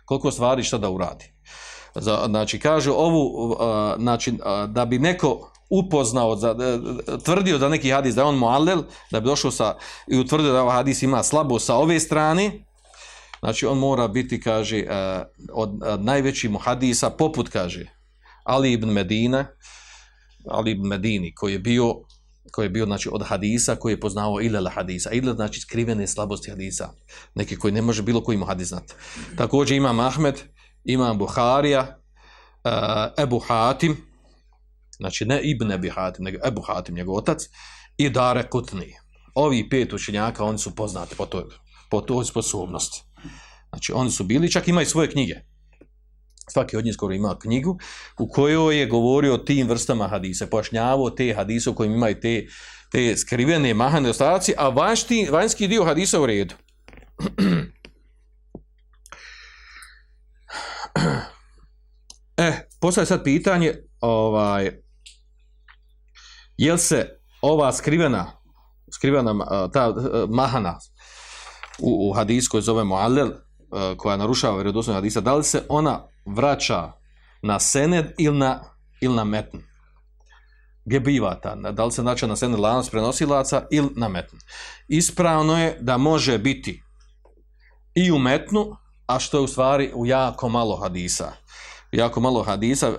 Koliko 0.05 0.31
stvari 0.31 0.63
šta 0.63 0.79
da 0.79 0.91
uradi 0.91 1.33
znači 2.01 2.59
kažu 2.59 2.93
ovu 2.93 3.53
uh, 3.53 3.59
znači 3.99 4.31
uh, 4.31 4.71
da 4.71 4.85
bi 4.85 4.99
neko 4.99 5.53
upoznao 5.71 6.37
za, 6.37 6.57
e, 6.61 7.19
tvrdio 7.25 7.59
da 7.59 7.69
neki 7.69 7.91
hadis 7.91 8.15
da 8.15 8.21
je 8.21 8.27
on 8.27 8.37
muallel 8.39 8.83
da 9.11 9.21
bi 9.21 9.27
došao 9.27 9.51
sa 9.51 9.75
i 10.09 10.19
utvrdio 10.19 10.53
da 10.53 10.63
ovaj 10.63 10.77
hadis 10.77 11.03
ima 11.03 11.23
slabo 11.23 11.59
sa 11.59 11.75
ove 11.77 12.01
strane 12.01 12.65
znači 13.41 13.67
on 13.67 13.79
mora 13.79 14.09
biti 14.09 14.41
kaže 14.41 14.85
uh, 14.85 15.23
od 15.53 15.71
uh, 15.71 16.05
najvećih 16.05 16.51
muhadisa, 16.51 17.11
poput 17.11 17.49
kaže 17.49 17.87
Ali 18.45 18.73
ibn 18.73 18.91
Medina 18.91 19.47
Ali 20.49 20.71
ibn 20.71 20.87
Medini 20.87 21.35
koji 21.35 21.53
je 21.53 21.59
bio 21.59 21.95
koji 22.53 22.67
je 22.67 22.71
bio 22.71 22.85
znači 22.85 23.09
od 23.13 23.23
hadisa 23.23 23.77
koji 23.77 23.93
je 23.93 24.01
poznao 24.01 24.41
ilal 24.43 24.69
hadisa. 24.75 25.11
Ilal 25.11 25.35
znači 25.35 25.61
skrivene 25.61 26.07
slabosti 26.07 26.51
hadisa 26.51 26.89
neki 27.35 27.57
koji 27.57 27.73
ne 27.73 27.83
može 27.83 28.03
bilo 28.03 28.21
koji 28.25 28.39
mu 28.39 28.45
hadis 28.45 28.69
znati 28.69 28.95
također 29.37 29.77
ima 29.77 30.07
Ahmed 30.07 30.43
imam 30.85 31.19
Buharija, 31.19 31.99
uh, 32.65 33.23
Ebu 33.23 33.39
Hatim, 33.39 33.97
znači 34.97 35.25
ne 35.25 35.41
Ibn 35.43 35.73
Ebi 35.73 35.89
Hatim, 35.89 36.25
nego 36.25 36.39
Ebu 36.47 36.63
Hatim, 36.63 36.95
njegov 36.95 37.17
otac, 37.17 37.43
i 37.97 38.11
Dare 38.11 38.49
Kutni. 38.51 38.95
Ovi 39.35 39.69
pet 39.69 39.93
učenjaka, 39.93 40.45
oni 40.45 40.59
su 40.59 40.75
poznati 40.75 41.17
po 41.17 41.27
toj, 41.27 41.45
po 41.91 42.01
toj 42.01 42.25
sposobnosti. 42.25 43.03
Znači, 43.69 43.93
oni 43.93 44.11
su 44.11 44.25
bili, 44.25 44.53
čak 44.53 44.69
imaju 44.69 44.87
svoje 44.87 45.11
knjige. 45.11 45.35
Svaki 46.53 46.77
od 46.77 46.85
njih 46.85 46.95
skoro 46.95 47.15
ima 47.15 47.39
knjigu 47.39 47.79
u 48.19 48.29
kojoj 48.29 48.79
je 48.79 48.87
govorio 48.87 49.35
o 49.35 49.39
tim 49.39 49.69
vrstama 49.69 50.09
hadisa, 50.09 50.47
pojašnjavao 50.47 51.11
te 51.11 51.35
hadise 51.37 51.71
u 51.71 51.75
kojim 51.75 51.93
imaju 51.93 52.21
te, 52.21 52.47
te 52.93 53.17
skrivene 53.17 53.75
mahane 53.75 54.11
ostaci, 54.11 54.55
a 54.59 54.69
vanjski, 54.69 55.27
vanjski 55.31 55.69
dio 55.69 55.85
hadisa 55.85 56.21
u 56.21 56.27
redu. 56.27 56.55
Eh, 62.37 62.45
e, 62.45 62.69
postaje 62.81 63.07
sad 63.07 63.25
pitanje, 63.25 63.75
ovaj, 64.01 64.71
jel 66.57 66.77
se 66.77 67.21
ova 67.43 67.73
skrivena, 67.73 68.33
skrivena 68.93 69.31
eh, 69.31 69.71
ta 69.73 69.87
eh, 69.87 70.27
mahana 70.29 70.79
u, 71.79 72.11
u 72.11 72.13
hadisu 72.13 72.51
koju 72.51 72.63
zovemo 72.63 72.95
Alel, 72.95 73.31
koja 73.97 74.17
narušava 74.17 74.57
vjerodostojnost 74.57 74.97
hadisa, 74.97 75.21
da 75.21 75.35
li 75.35 75.45
se 75.45 75.63
ona 75.69 76.07
vraća 76.27 76.93
na 77.43 77.59
sened 77.61 78.07
ili 78.19 78.39
na, 78.39 78.65
ili 79.01 79.15
na 79.15 79.25
metn? 79.25 79.59
gdje 80.85 81.01
biva 81.01 81.35
ta? 81.35 81.55
da 81.55 81.85
li 81.85 81.93
se 81.93 82.03
znači 82.03 82.27
na 82.27 82.37
sened 82.37 82.61
lanac 82.61 82.89
prenosilaca 82.89 83.67
ili 83.71 83.89
na 83.97 84.09
metn? 84.09 84.37
Ispravno 84.89 85.59
je 85.59 85.79
da 85.81 85.97
može 85.97 86.39
biti 86.39 86.83
i 87.95 88.13
u 88.13 88.19
metnu, 88.19 88.77
a 89.15 89.19
što 89.19 89.39
je 89.39 89.41
u 89.41 89.47
stvari 89.47 89.93
u 89.95 90.07
jako 90.07 90.49
malo 90.49 90.77
hadisa. 90.77 91.33
Jako 91.93 92.21
malo 92.21 92.43
hadisa 92.43 92.89
e, 92.89 92.93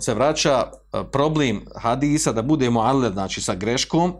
se 0.00 0.14
vraća 0.14 0.66
e, 0.92 1.04
problem 1.12 1.64
hadisa 1.76 2.32
da 2.32 2.42
budemo 2.42 2.80
ale, 2.80 3.10
znači 3.10 3.40
sa 3.40 3.54
greškom, 3.54 4.14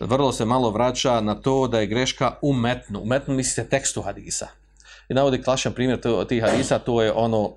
vrlo 0.00 0.32
se 0.32 0.44
malo 0.44 0.70
vraća 0.70 1.20
na 1.20 1.34
to 1.34 1.68
da 1.68 1.80
je 1.80 1.86
greška 1.86 2.38
u 2.42 2.50
Umetnu 2.50 3.00
U 3.00 3.06
misli 3.06 3.44
se 3.44 3.68
tekstu 3.68 4.02
hadisa. 4.02 4.48
I 5.08 5.14
navodi 5.14 5.42
klašan 5.42 5.72
primjer 5.72 6.00
to- 6.00 6.24
tih 6.24 6.42
hadisa, 6.42 6.78
to 6.78 7.02
je 7.02 7.12
ono 7.12 7.56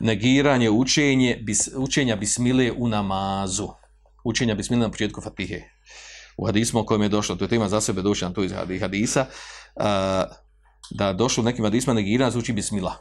negiranje, 0.00 0.70
učenje, 0.70 1.38
bis, 1.42 1.68
učenja 1.76 2.16
bismile 2.16 2.72
u 2.72 2.88
namazu. 2.88 3.68
Učenja 4.24 4.54
bismile 4.54 4.82
na 4.82 4.90
početku 4.90 5.20
fatihe. 5.20 5.62
U 6.36 6.46
hadismu 6.46 6.80
o 6.80 6.84
kojem 6.84 7.02
je 7.02 7.08
došlo, 7.08 7.36
to 7.36 7.44
je 7.44 7.48
tema 7.48 7.68
za 7.68 7.80
sebe 7.80 8.02
došla 8.02 8.28
na 8.28 8.34
to 8.34 8.42
iz 8.42 8.52
hadisa, 8.80 9.26
Uh, 9.74 9.84
da 10.90 11.12
došlo 11.12 11.40
u 11.40 11.44
nekim 11.44 11.64
hadisma 11.64 11.94
negiranje 11.94 12.30
zvuči 12.30 12.52
bismila. 12.52 12.94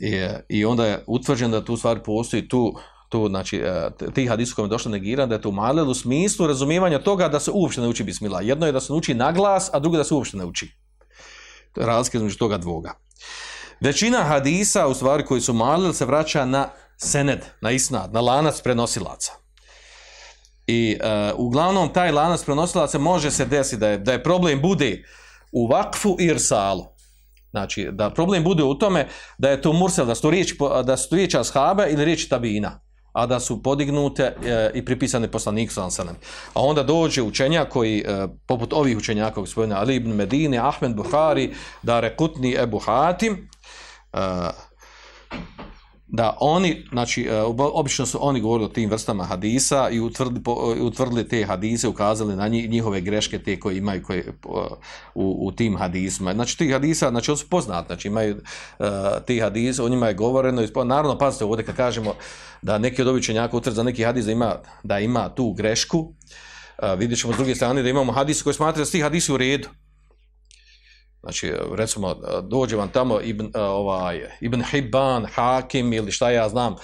I, 0.00 0.26
I 0.48 0.64
onda 0.64 0.86
je 0.86 1.04
utvrđeno 1.06 1.60
da 1.60 1.64
tu 1.64 1.76
stvar 1.76 2.02
postoji 2.02 2.48
tu, 2.48 2.74
tu 3.08 3.28
znači, 3.28 3.56
e, 3.56 3.90
ti 4.14 4.26
hadis 4.26 4.54
tih 4.54 4.64
je 4.64 4.68
došlo 4.68 4.90
negiran 4.90 5.28
da 5.28 5.34
je 5.34 5.42
to 5.42 5.50
malel 5.50 5.90
u 5.90 5.94
smislu 5.94 6.46
razumijevanja 6.46 6.98
toga 6.98 7.28
da 7.28 7.40
se 7.40 7.50
uopšte 7.54 7.80
ne 7.80 7.88
uči 7.88 8.04
bismila. 8.04 8.40
Jedno 8.40 8.66
je 8.66 8.72
da 8.72 8.80
se 8.80 8.92
uči 8.92 9.14
na 9.14 9.32
glas, 9.32 9.70
a 9.72 9.78
drugo 9.78 9.96
da 9.96 10.04
se 10.04 10.14
uopšte 10.14 10.36
ne 10.36 10.44
uči. 10.44 10.76
To 11.72 11.80
je 11.80 11.86
razlika 11.86 12.18
između 12.18 12.38
toga 12.38 12.58
dvoga. 12.58 12.94
Većina 13.80 14.22
hadisa, 14.22 14.86
u 14.86 14.94
stvari 14.94 15.24
koji 15.24 15.40
su 15.40 15.52
malil, 15.52 15.92
se 15.92 16.04
vraća 16.04 16.44
na 16.44 16.68
sened, 16.96 17.44
na 17.60 17.70
isnad, 17.70 18.12
na 18.12 18.20
lanac 18.20 18.60
prenosilaca. 18.60 19.32
I 20.66 20.96
uh, 21.00 21.38
uglavnom 21.38 21.92
taj 21.92 22.12
lanac 22.12 22.44
prenosilaca 22.44 22.98
može 22.98 23.30
se 23.30 23.44
desiti 23.44 23.76
da 23.76 23.88
je, 23.88 23.98
da 23.98 24.12
je 24.12 24.22
problem 24.22 24.60
bude 24.60 25.04
u 25.54 25.66
vakfu 25.66 26.16
i 26.20 26.24
irsalu. 26.24 26.84
Znači, 27.50 27.88
da 27.92 28.10
problem 28.10 28.44
bude 28.44 28.64
u 28.64 28.74
tome 28.74 29.08
da 29.38 29.50
je 29.50 29.62
to 29.62 29.72
mursel, 29.72 30.06
da 30.06 30.14
su 30.14 30.22
to 30.22 30.30
riječi, 30.30 30.56
da 30.84 30.96
su 30.96 31.08
to 31.08 31.16
riječi 31.16 31.38
ashaba 31.38 31.86
ili 31.86 32.04
riječi 32.04 32.28
tabina, 32.28 32.80
a 33.12 33.26
da 33.26 33.40
su 33.40 33.62
podignute 33.62 34.22
e, 34.22 34.70
i 34.74 34.84
pripisane 34.84 35.30
poslaniku 35.30 35.72
sallallahu. 35.72 36.18
A 36.54 36.60
onda 36.62 36.82
dođe 36.82 37.22
učenjak 37.22 37.68
koji, 37.68 37.98
e, 37.98 38.28
poput 38.46 38.72
ovih 38.72 38.96
učenjaka, 38.96 39.40
gospodina 39.40 39.78
Ali 39.78 39.96
ibn 39.96 40.10
Medine, 40.10 40.58
Ahmed 40.58 40.94
Buhari, 40.94 41.54
Dare 41.82 42.16
Kutni, 42.16 42.56
Ebu 42.58 42.78
Hatim, 42.78 43.48
e, 44.12 44.18
da 46.16 46.36
oni, 46.40 46.84
znači, 46.92 47.22
e, 47.22 47.42
obično 47.58 48.06
su 48.06 48.18
oni 48.20 48.40
govorili 48.40 48.66
o 48.66 48.72
tim 48.72 48.90
vrstama 48.90 49.24
hadisa 49.24 49.88
i 49.90 50.00
utvrdili, 50.00 50.42
e, 50.78 50.82
utvrdili 50.82 51.28
te 51.28 51.44
hadise, 51.44 51.88
ukazali 51.88 52.36
na 52.36 52.48
njih, 52.48 52.70
njihove 52.70 53.00
greške 53.00 53.38
te 53.38 53.60
koje 53.60 53.76
imaju 53.76 54.02
koje, 54.02 54.18
e, 54.18 54.32
u, 55.14 55.46
u 55.46 55.52
tim 55.52 55.76
hadisma. 55.76 56.34
Znači, 56.34 56.58
ti 56.58 56.72
hadisa, 56.72 57.10
znači, 57.10 57.30
on 57.30 57.36
su 57.36 57.48
poznati, 57.48 57.86
znači, 57.86 58.08
imaju 58.08 58.36
uh, 58.78 58.86
ti 59.26 59.40
hadise, 59.40 59.82
o 59.82 59.88
njima 59.88 60.08
je 60.08 60.14
govoreno, 60.14 60.62
naravno, 60.84 61.18
pazite 61.18 61.44
ovdje 61.44 61.64
kad 61.64 61.76
kažemo 61.76 62.14
da 62.62 62.78
neki 62.78 63.02
od 63.02 63.08
običenjaka 63.08 63.56
utvrdi 63.56 63.76
za 63.76 63.82
neki 63.82 64.04
hadis 64.04 64.24
da 64.24 64.32
ima, 64.32 64.56
da 64.82 64.98
ima 64.98 65.28
tu 65.28 65.52
grešku, 65.52 65.98
uh, 65.98 66.98
vidjet 66.98 67.20
ćemo 67.20 67.32
s 67.32 67.36
druge 67.36 67.54
strane 67.54 67.82
da 67.82 67.88
imamo 67.88 68.12
hadise 68.12 68.44
koji 68.44 68.54
smatraju 68.54 68.82
da 68.82 68.86
su 68.86 68.92
ti 68.92 69.02
hadisi 69.02 69.32
u 69.32 69.36
redu. 69.36 69.68
Znači, 71.24 71.52
recimo, 71.72 72.14
dođe 72.42 72.76
vam 72.76 72.88
tamo 72.88 73.20
Ibn, 73.20 73.50
e, 73.54 73.60
ovaj, 73.60 74.20
Ibn 74.40 74.62
Hibban, 74.62 75.26
Hakim 75.34 75.92
ili 75.92 76.12
šta 76.12 76.30
ja 76.30 76.48
znam, 76.48 76.74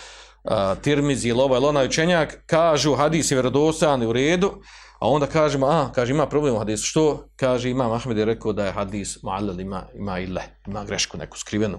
e, 0.45 0.51
Tirmizi 0.83 1.29
ili 1.29 1.41
ovaj 1.41 1.59
ili 1.59 1.67
onaj 1.67 1.87
učenjak, 1.87 2.43
kažu 2.47 2.95
hadis 2.95 3.31
je 3.31 3.35
vjerodostojan 3.35 4.03
i 4.03 4.07
u 4.07 4.13
redu, 4.13 4.53
a 4.99 5.09
onda 5.09 5.27
kažemo, 5.27 5.67
a, 5.67 5.93
kaže, 5.95 6.13
ima 6.13 6.27
problem 6.27 6.55
u 6.55 6.59
hadisu. 6.59 6.87
Što? 6.87 7.29
Kaže, 7.37 7.71
Imam 7.71 7.93
Ahmed 7.93 8.17
je 8.17 8.25
rekao 8.25 8.53
da 8.53 8.67
je 8.67 8.73
hadis 8.73 9.19
mu'allal, 9.23 9.61
ima, 9.61 9.83
ima 9.95 10.19
ile, 10.19 10.43
ima 10.67 10.85
grešku 10.85 11.19
neku 11.19 11.39
skrivenu. 11.39 11.79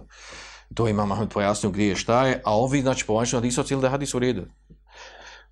To 0.75 0.87
Imam 0.87 1.11
Ahmed 1.11 1.29
pojasnio 1.29 1.71
gdje 1.71 1.87
je 1.87 1.95
šta 1.95 2.27
je, 2.27 2.41
a 2.45 2.57
ovi, 2.57 2.81
znači, 2.81 3.05
po 3.05 3.13
vanjštini 3.13 3.41
hadisu 3.41 3.61
ocijeli 3.61 3.81
da 3.81 3.87
je 3.87 3.91
hadis 3.91 4.13
u 4.13 4.19
redu. 4.19 4.45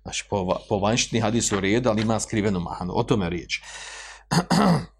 Znači, 0.02 0.24
po, 0.30 0.58
po 0.68 0.78
vanjštini 0.78 1.20
hadis 1.20 1.52
u 1.52 1.60
redu, 1.60 1.88
ali 1.88 2.02
ima 2.02 2.20
skrivenu 2.20 2.60
mahanu. 2.60 2.92
O 2.96 3.02
tome 3.02 3.26
je 3.26 3.30
riječ. 3.30 3.60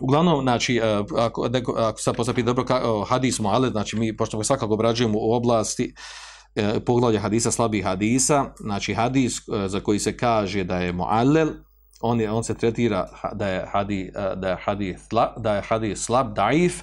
Uglavnom, 0.00 0.42
znači, 0.42 0.76
e, 0.76 1.02
ako, 1.18 1.48
neko, 1.48 1.72
ako 1.72 2.00
sad 2.00 2.16
postavi 2.16 2.42
dobro 2.42 2.64
ka, 2.64 2.82
hadis 3.08 3.38
mu'aled, 3.38 3.70
znači 3.70 3.96
mi, 3.96 4.16
pošto 4.16 4.38
ga 4.38 4.44
svakako 4.44 4.74
obrađujemo 4.74 5.18
u 5.18 5.32
oblasti 5.32 5.94
e, 6.54 6.80
poglavlja 6.80 7.20
hadisa, 7.20 7.50
slabih 7.50 7.84
hadisa, 7.84 8.44
znači 8.58 8.94
hadis 8.94 9.38
e, 9.38 9.68
za 9.68 9.80
koji 9.80 9.98
se 9.98 10.16
kaže 10.16 10.64
da 10.64 10.76
je 10.76 10.92
mu'alel, 10.92 11.50
on, 12.00 12.20
je, 12.20 12.30
on 12.30 12.44
se 12.44 12.54
tretira 12.54 13.08
da 13.32 13.48
je 13.48 13.66
hadis, 13.72 14.08
e, 14.08 14.36
da 14.36 14.48
je 14.48 14.56
hadis, 14.64 14.96
da 15.36 15.54
je 15.54 15.62
hadis 15.62 16.04
slab, 16.04 16.34
daif, 16.34 16.82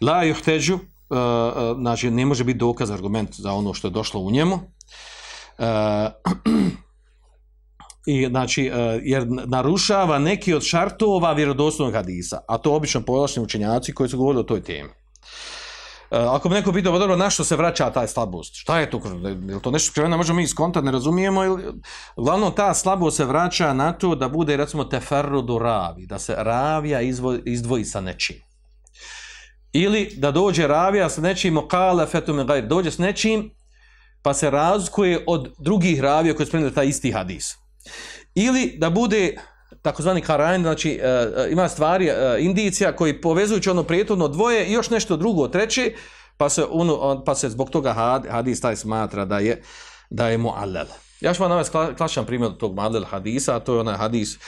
la 0.00 0.22
juhteđu, 0.22 0.74
e, 0.74 0.78
e, 0.78 1.74
znači 1.80 2.10
ne 2.10 2.26
može 2.26 2.44
biti 2.44 2.58
dokaz, 2.58 2.90
argument 2.90 3.30
za 3.34 3.52
ono 3.52 3.74
što 3.74 3.88
je 3.88 3.92
došlo 3.92 4.20
u 4.20 4.30
njemu, 4.30 4.58
e, 5.58 6.10
i 8.06 8.26
znači 8.26 8.66
e, 8.66 9.00
jer 9.02 9.26
narušava 9.46 10.18
neki 10.18 10.54
od 10.54 10.62
šartova 10.62 11.32
vjerodostojnog 11.32 11.94
hadisa, 11.94 12.40
a 12.48 12.58
to 12.58 12.74
obično 12.74 13.00
pojelašnji 13.00 13.42
učenjaci 13.42 13.94
koji 13.94 14.08
su 14.08 14.18
govorili 14.18 14.40
o 14.40 14.44
toj 14.44 14.62
temi. 14.62 14.88
E, 14.88 16.16
ako 16.18 16.48
bi 16.48 16.54
neko 16.54 16.72
pitao, 16.72 16.92
pa 16.92 16.98
dobro, 16.98 17.16
na 17.16 17.30
što 17.30 17.44
se 17.44 17.56
vraća 17.56 17.90
taj 17.90 18.08
slabost? 18.08 18.54
Šta 18.54 18.80
je 18.80 18.90
to? 18.90 19.00
Je 19.48 19.54
li 19.54 19.62
to 19.62 19.70
nešto 19.70 19.90
skriveno? 19.90 20.16
Možemo 20.16 20.36
mi 20.36 20.42
iskontat, 20.42 20.84
ne 20.84 20.92
razumijemo. 20.92 21.44
Ili... 21.44 21.62
Glavno, 22.16 22.50
ta 22.50 22.74
slabost 22.74 23.16
se 23.16 23.24
vraća 23.24 23.74
na 23.74 23.92
to 23.92 24.14
da 24.14 24.28
bude, 24.28 24.56
recimo, 24.56 24.84
teferrudu 24.84 25.58
ravi, 25.58 26.06
da 26.06 26.18
se 26.18 26.34
ravija 26.38 27.00
izvo, 27.00 27.34
izdvoji 27.44 27.84
sa 27.84 28.00
nečim. 28.00 28.36
Ili 29.72 30.14
da 30.16 30.30
dođe 30.30 30.66
ravija 30.66 31.08
sa 31.08 31.20
nečim, 31.20 31.56
okale 31.56 32.06
fetu 32.06 32.44
gajr, 32.44 32.66
dođe 32.66 32.90
s 32.90 32.98
nečim, 32.98 33.50
pa 34.22 34.34
se 34.34 34.50
razlikuje 34.50 35.24
od 35.26 35.54
drugih 35.58 36.00
ravija 36.00 36.34
koji 36.34 36.46
su 36.46 36.70
taj 36.74 36.86
isti 36.86 37.12
hadis. 37.12 37.61
Ili 38.34 38.76
da 38.78 38.90
bude 38.90 39.36
takozvani 39.82 40.20
karajn, 40.20 40.62
znači 40.62 41.00
uh, 41.02 41.52
ima 41.52 41.68
stvari, 41.68 42.10
uh, 42.10 42.14
indicija 42.38 42.96
koji 42.96 43.20
povezujući 43.20 43.70
ono 43.70 43.82
prijetodno 43.82 44.28
dvoje 44.28 44.66
i 44.66 44.72
još 44.72 44.90
nešto 44.90 45.16
drugo 45.16 45.48
treće, 45.48 45.92
pa 46.36 46.48
se, 46.48 46.64
ono, 46.70 46.94
on, 46.94 47.24
pa 47.24 47.34
se 47.34 47.48
zbog 47.48 47.70
toga 47.70 47.92
had, 47.92 48.26
hadis 48.30 48.60
taj 48.60 48.76
smatra 48.76 49.24
da 49.24 49.38
je 49.38 49.62
da 50.10 50.28
je 50.28 50.38
muallel. 50.38 50.86
Ja 51.20 51.34
ću 51.34 51.42
vam 51.42 51.50
navest 51.50 51.70
kla, 51.70 51.94
klašan 51.94 52.26
primjer 52.26 52.52
tog 52.58 52.74
muallel 52.74 53.04
hadisa, 53.04 53.56
a 53.56 53.60
to 53.60 53.74
je 53.74 53.80
onaj 53.80 53.96
hadis 53.96 54.38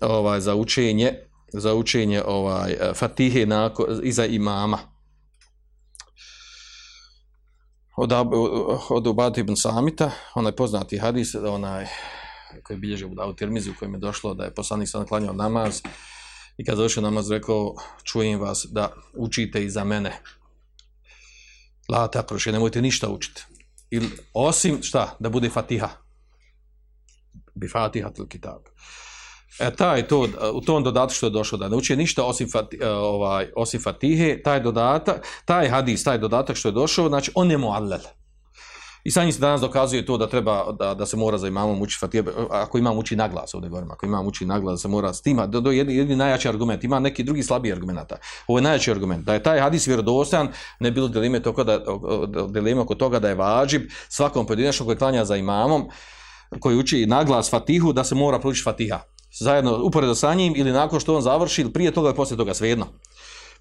ovaj, 0.00 0.40
za 0.40 0.54
učenje 0.54 1.28
za 1.52 1.74
učenje 1.74 2.22
ovaj 2.26 2.76
Fatihe 2.94 3.46
nako, 3.46 3.86
iza 4.02 4.26
imama. 4.26 4.78
Od, 7.96 8.12
od 8.90 9.06
Ubad 9.06 9.38
ibn 9.38 9.56
Samita, 9.56 10.10
onaj 10.34 10.52
poznati 10.52 10.98
hadis, 10.98 11.34
onaj 11.34 11.86
koji 12.62 12.78
bilježe 12.78 13.06
u 13.06 13.14
Davu 13.14 13.32
Tirmizi 13.32 13.70
u 13.70 13.74
kojem 13.78 13.94
je 13.94 14.00
došlo 14.00 14.34
da 14.34 14.44
je 14.44 14.54
poslanik 14.54 14.88
sam 14.88 15.06
klanjao 15.06 15.32
namaz 15.32 15.82
i 16.56 16.64
kad 16.64 16.78
došao 16.78 17.02
namaz 17.02 17.30
rekao 17.30 17.74
čujem 18.04 18.40
vas 18.40 18.66
da 18.70 18.92
učite 19.14 19.64
iza 19.64 19.84
mene. 19.84 20.22
La 21.88 22.08
takroše, 22.08 22.52
nemojte 22.52 22.82
ništa 22.82 23.08
učiti. 23.08 23.44
Ili, 23.90 24.10
osim 24.32 24.82
šta, 24.82 25.16
da 25.18 25.28
bude 25.28 25.50
fatiha. 25.50 25.88
Bi 27.54 27.68
fatiha 27.68 28.10
til 28.10 28.26
kitab. 28.26 28.62
E, 29.58 29.70
taj 29.76 30.08
to, 30.08 30.28
u 30.54 30.60
tom 30.60 30.84
dodatku 30.84 31.14
što 31.14 31.26
je 31.26 31.30
došlo 31.30 31.58
da 31.58 31.68
ne 31.68 31.76
uči 31.76 31.96
ništa 31.96 32.24
osim, 32.24 32.50
fati, 32.50 32.78
e, 32.80 32.88
ovaj, 32.88 33.50
osim 33.56 33.80
fatihe, 33.82 34.42
taj 34.42 34.60
dodatak, 34.60 35.26
taj 35.44 35.68
hadis, 35.68 36.04
taj 36.04 36.18
dodatak 36.18 36.56
što 36.56 36.68
je 36.68 36.72
došao, 36.72 37.08
znači 37.08 37.32
on 37.34 37.50
je 37.50 37.58
muallel. 37.58 38.00
I 39.08 39.10
sa 39.10 39.22
njim 39.22 39.32
se 39.32 39.40
danas 39.40 39.60
dokazuje 39.60 40.06
to 40.06 40.16
da 40.18 40.26
treba 40.26 40.72
da, 40.72 40.94
da 40.94 41.06
se 41.06 41.16
mora 41.16 41.38
za 41.38 41.48
imamom 41.48 41.82
uči 41.82 41.96
Fatije, 42.00 42.24
ako 42.50 42.78
imam 42.78 42.98
uči 42.98 43.16
naglas 43.16 43.54
ovdje 43.54 43.70
govorim, 43.70 43.90
ako 43.90 44.06
imam 44.06 44.26
uči 44.26 44.46
naglas 44.46 44.72
da 44.72 44.78
se 44.78 44.88
mora 44.88 45.12
s 45.14 45.22
tima, 45.22 45.46
do, 45.46 45.60
do 45.60 45.70
jedni, 45.70 45.96
jedni 45.96 46.16
najjači 46.16 46.48
argument, 46.48 46.84
ima 46.84 46.98
neki 46.98 47.24
drugi 47.24 47.42
slabiji 47.42 47.72
argumenta. 47.72 48.16
Ovo 48.46 48.58
je 48.58 48.62
najjači 48.62 48.90
argument, 48.90 49.24
da 49.24 49.34
je 49.34 49.42
taj 49.42 49.60
hadis 49.60 49.86
vjerodostojan, 49.86 50.48
ne 50.80 50.90
bilo 50.90 51.08
dileme, 51.08 51.40
toko 51.42 51.64
da, 51.64 51.78
dileme 52.48 52.80
oko 52.80 52.94
toga 52.94 53.18
da 53.18 53.28
je 53.28 53.34
vađib 53.34 53.82
svakom 54.08 54.46
pojedinačnom 54.46 54.86
koji 54.86 54.98
klanja 54.98 55.24
za 55.24 55.36
imamom, 55.36 55.88
koji 56.60 56.76
uči 56.76 57.06
naglas 57.06 57.50
Fatihu, 57.50 57.92
da 57.92 58.04
se 58.04 58.14
mora 58.14 58.38
proučiti 58.38 58.64
Fatiha. 58.64 59.00
Zajedno, 59.40 59.78
uporedo 59.84 60.14
sa 60.14 60.34
njim 60.34 60.52
ili 60.56 60.72
nakon 60.72 61.00
što 61.00 61.16
on 61.16 61.22
završi, 61.22 61.62
ili 61.62 61.72
prije 61.72 61.90
toga 61.90 62.10
i 62.10 62.14
poslije 62.14 62.36
toga, 62.36 62.54
svejedno. 62.54 62.86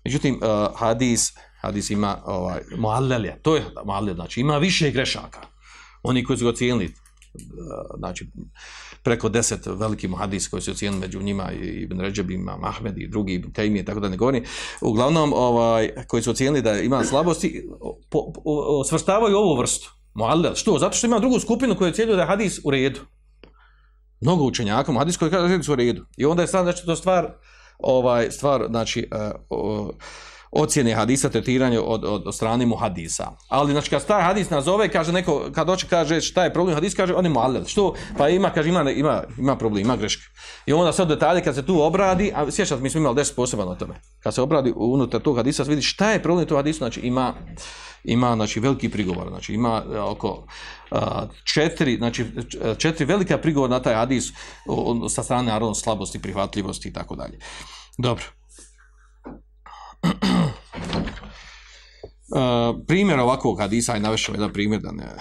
Međutim, 0.06 0.40
uh, 0.44 0.80
hadis, 0.80 1.34
hadis 1.68 1.90
ima 1.90 2.18
ovaj, 2.26 2.62
muallalja, 2.78 3.36
to 3.42 3.56
je 3.56 3.66
muallel, 3.86 4.16
znači 4.16 4.42
ima 4.42 4.58
više 4.58 4.92
grešaka. 4.92 5.40
Oni 6.04 6.24
koji 6.24 6.38
su 6.38 6.46
ga 6.46 6.50
ocijenili, 6.50 6.86
eh, 6.86 6.92
znači 7.98 8.28
preko 9.04 9.30
deset 9.30 9.66
veliki 9.66 10.08
muhadis 10.08 10.48
koji 10.48 10.62
su 10.62 10.72
ocijenili 10.72 11.02
među 11.02 11.22
njima 11.22 11.52
i 11.52 11.68
Ibn 11.84 12.00
Ređeb, 12.00 12.32
ima 12.32 12.58
Mahmed 12.58 12.98
i 12.98 13.08
drugi 13.08 13.34
Ibn 13.34 13.52
Taymi, 13.52 13.86
tako 13.86 14.00
da 14.00 14.10
ne 14.10 14.18
govorim, 14.18 14.44
uglavnom 14.82 15.34
ovaj, 15.34 15.90
koji 16.08 16.24
su 16.24 16.32
ocijenili 16.32 16.62
da 16.62 16.80
ima 16.80 17.04
slabosti, 17.04 17.70
po, 18.10 18.34
po, 18.34 18.84
svrstavaju 18.84 19.38
ovu 19.38 19.60
vrstu. 19.60 19.94
Muallel. 20.14 20.56
Što? 20.56 20.80
Zato 20.80 20.98
što 20.98 21.08
ima 21.08 21.20
drugu 21.20 21.40
skupinu 21.40 21.76
koja 21.76 21.90
ocjenjuje 21.90 22.16
da 22.16 22.22
je 22.22 22.28
hadis 22.28 22.60
u 22.64 22.72
redu. 22.72 23.00
Mnogo 24.22 24.44
učenjaka 24.44 24.92
muhadis 24.92 25.18
koji 25.18 25.32
kaže 25.32 25.42
da 25.42 25.48
je 25.48 25.52
hadis 25.52 25.70
u 25.70 25.76
redu. 25.76 26.06
I 26.18 26.26
onda 26.26 26.42
je 26.42 26.48
sad 26.48 26.64
znači 26.64 26.86
to 26.86 26.96
stvar 26.96 27.34
ovaj 27.80 28.32
stvar 28.32 28.66
znači 28.70 29.10
uh, 29.50 29.90
ocjene 30.52 30.94
hadisa 30.94 31.30
tretiranje 31.30 31.80
od, 31.80 32.04
od, 32.04 32.28
od 32.28 32.36
strane 32.36 32.66
mu 32.66 32.76
hadisa. 32.76 33.32
Ali 33.48 33.72
znači 33.72 33.90
kad 33.90 34.06
taj 34.06 34.24
hadis 34.24 34.50
nazove, 34.50 34.90
kaže 34.90 35.12
neko 35.12 35.50
kad 35.56 35.68
hoće 35.68 35.88
kaže 35.88 36.22
šta 36.22 36.44
je 36.44 36.54
problem 36.54 36.76
hadis, 36.76 36.96
kaže 36.96 37.14
on 37.16 37.26
je 37.26 37.30
muallel. 37.30 37.66
Što? 37.66 37.94
Pa 38.18 38.30
ima 38.30 38.50
kaže 38.50 38.70
ima 38.70 38.92
ima 38.92 39.24
ima 39.38 39.56
problem, 39.58 39.82
ima 39.86 39.96
greška. 39.96 40.24
I 40.66 40.74
onda 40.74 40.92
sad 40.92 41.08
detalje 41.08 41.44
kad 41.44 41.56
se 41.56 41.66
tu 41.66 41.82
obradi, 41.82 42.32
a 42.36 42.52
sjećate 42.52 42.82
mi 42.82 42.90
smo 42.90 43.00
imali 43.00 43.16
10 43.16 43.36
poseban 43.36 43.68
o 43.68 43.76
tome. 43.76 43.94
Kad 44.20 44.34
se 44.34 44.42
obradi 44.42 44.74
unutar 44.76 45.22
tog 45.22 45.38
hadisa, 45.38 45.64
vidi 45.64 45.82
šta 45.82 46.12
je 46.12 46.24
problem 46.24 46.46
tog 46.46 46.58
hadisa, 46.58 46.78
znači 46.78 47.00
ima 47.00 47.34
ima 48.04 48.36
znači 48.36 48.60
veliki 48.60 48.90
prigovor, 48.90 49.30
znači 49.30 49.54
ima 49.54 49.84
e, 49.94 50.00
oko 50.00 50.46
a, 50.92 51.26
četiri, 51.54 51.98
znači 51.98 52.26
četiri 52.78 53.06
velika 53.06 53.38
prigovora 53.38 53.74
na 53.74 53.82
taj 53.82 53.96
hadis 53.96 54.30
o, 54.68 55.02
o, 55.04 55.10
sa 55.10 55.24
strane 55.24 55.52
naravno 55.52 55.76
slabosti, 55.76 56.22
prihvatljivosti 56.22 56.90
i 56.90 56.94
tako 56.94 57.16
dalje. 57.16 57.40
Dobro. 57.98 58.24
Primjer 62.88 63.20
ovakvog 63.20 63.60
hadisa, 63.60 63.94
aj 63.94 64.00
navešao 64.00 64.34
jedan 64.34 64.54
primjer 64.54 64.82
da 64.82 64.92
ne, 64.92 65.16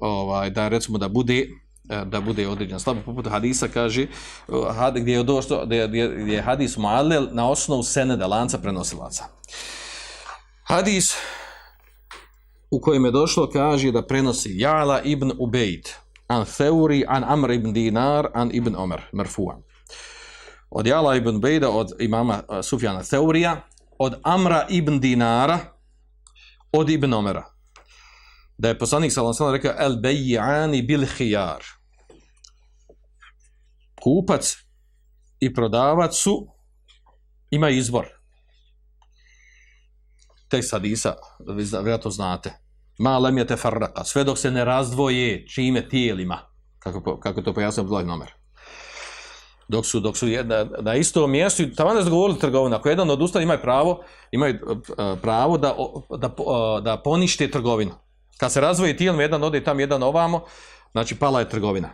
ovaj, 0.00 0.50
da 0.50 0.68
recimo 0.68 0.98
da 0.98 1.08
bude 1.08 1.46
e, 1.90 2.04
da 2.04 2.20
bude 2.20 2.48
određen. 2.48 2.80
Slab 2.80 2.96
poput 3.04 3.28
hadisa 3.28 3.68
kaže 3.68 4.06
had, 4.74 4.98
gdje 4.98 5.12
je 5.12 5.22
došlo 5.22 5.66
gdje, 5.66 5.88
gdje, 5.88 6.08
gdje 6.08 6.34
je 6.34 6.42
hadis 6.42 6.76
muallel 6.76 7.28
na 7.32 7.50
osnovu 7.50 7.82
seneda 7.82 8.26
lanca 8.26 8.58
prenosilaca. 8.58 9.24
Hadis 10.62 11.14
u 12.70 12.80
kojem 12.80 13.04
je 13.04 13.10
došlo 13.10 13.50
kaže 13.50 13.92
da 13.92 14.06
prenosi 14.06 14.50
Jala 14.54 15.02
ibn 15.02 15.32
Ubejd 15.38 15.88
an 16.26 16.44
Theuri 16.56 17.04
an 17.08 17.24
Amr 17.24 17.50
ibn 17.50 17.72
Dinar 17.72 18.28
an 18.34 18.50
ibn 18.52 18.76
Omer 18.76 19.02
merfuan. 19.12 19.62
Od 20.70 20.86
Jala 20.86 21.16
ibn 21.16 21.36
Ubejda 21.36 21.70
od 21.70 21.92
imama 21.98 22.42
e, 22.48 22.62
Sufjana 22.62 23.02
Theurija, 23.02 23.60
od 24.02 24.20
Amra 24.24 24.66
ibn 24.68 25.00
Dinara, 25.00 25.58
od 26.72 26.90
Ibn 26.90 27.14
Omera. 27.14 27.44
Da 28.58 28.68
je 28.68 28.78
poslanik 28.78 29.12
sallam 29.12 29.34
sallam 29.34 29.54
rekao, 29.54 29.74
el 29.78 29.96
bay'ani 30.00 30.86
bil 30.86 31.04
hijar. 31.16 31.64
Kupac 34.02 34.56
i 35.40 35.54
prodavac 35.54 36.16
su, 36.16 36.46
ima 37.50 37.70
izbor. 37.70 38.06
Tekst 40.48 40.72
hadisa, 40.72 41.14
vi 41.54 41.64
vjerojatno 41.64 42.10
znate. 42.10 42.52
Ma 42.98 43.18
lem 43.18 43.38
je 43.38 43.46
te 43.46 43.56
farraka, 43.56 44.04
sve 44.04 44.24
dok 44.24 44.38
se 44.38 44.50
ne 44.50 44.64
razdvoje 44.64 45.46
čime 45.46 45.88
tijelima, 45.88 46.38
kako, 46.78 47.20
kako 47.20 47.42
to 47.42 47.54
pojasnio 47.54 47.82
Abdullah 47.82 48.08
Omer 48.08 48.39
dok 49.70 49.86
su 49.86 50.00
dok 50.00 50.16
su 50.16 50.26
na, 50.26 50.66
na 50.80 50.94
istom 50.94 51.30
mjestu 51.30 51.62
tamo 51.76 51.94
da 51.94 52.02
zgovorili 52.02 52.38
trgovina. 52.38 52.76
Ako 52.76 52.88
jedan 52.88 53.10
od 53.10 53.22
ustava 53.22 53.42
ima 53.42 53.58
pravo 53.58 54.02
imaju 54.30 54.54
e, 54.54 55.16
pravo 55.22 55.58
da 55.58 55.76
da 56.18 56.26
e, 56.26 56.80
da 56.82 56.96
ponište 57.04 57.50
trgovinu. 57.50 57.90
Kad 58.38 58.52
se 58.52 58.60
razvoji 58.60 58.96
tijel 58.96 59.20
jedan 59.20 59.44
ode 59.44 59.64
tam 59.64 59.80
jedan 59.80 60.02
ovamo 60.02 60.44
znači 60.92 61.14
pala 61.14 61.40
je 61.40 61.48
trgovina. 61.48 61.88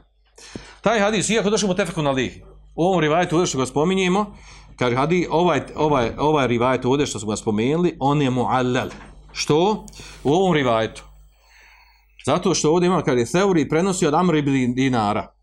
Taj 0.81 1.01
hadis 1.01 1.31
iako 1.31 1.51
došao 1.51 1.69
mu 1.69 1.75
tefeku 1.75 2.03
na 2.03 2.11
lih 2.11 2.43
u 2.75 2.85
ovom 2.85 3.01
rivajetu 3.01 3.37
ovdje 3.37 3.47
što 3.47 3.59
ga 3.59 3.67
spominjemo 3.67 4.37
kaže 4.79 4.97
hadi 4.97 5.27
ovaj 5.31 5.61
ovaj 5.77 6.11
ovaj 6.19 6.47
rivajet 6.47 6.85
ovdje 6.85 7.07
što 7.07 7.19
smo 7.19 7.31
ga 7.31 7.37
spomenuli 7.37 7.97
on 8.01 8.23
je 8.23 8.31
muallal. 8.31 8.89
Što? 9.33 9.87
U 10.25 10.33
ovom 10.33 10.55
rivajetu. 10.55 11.03
Zato 12.27 12.55
što 12.55 12.71
ovdje 12.71 12.87
ima 12.87 13.03
kad 13.03 13.19
je 13.19 13.27
Theuri 13.27 13.69
prenosi 13.69 14.07
od 14.07 14.15
Amr 14.15 14.35
ibn 14.35 14.75
Dinara. 14.75 15.37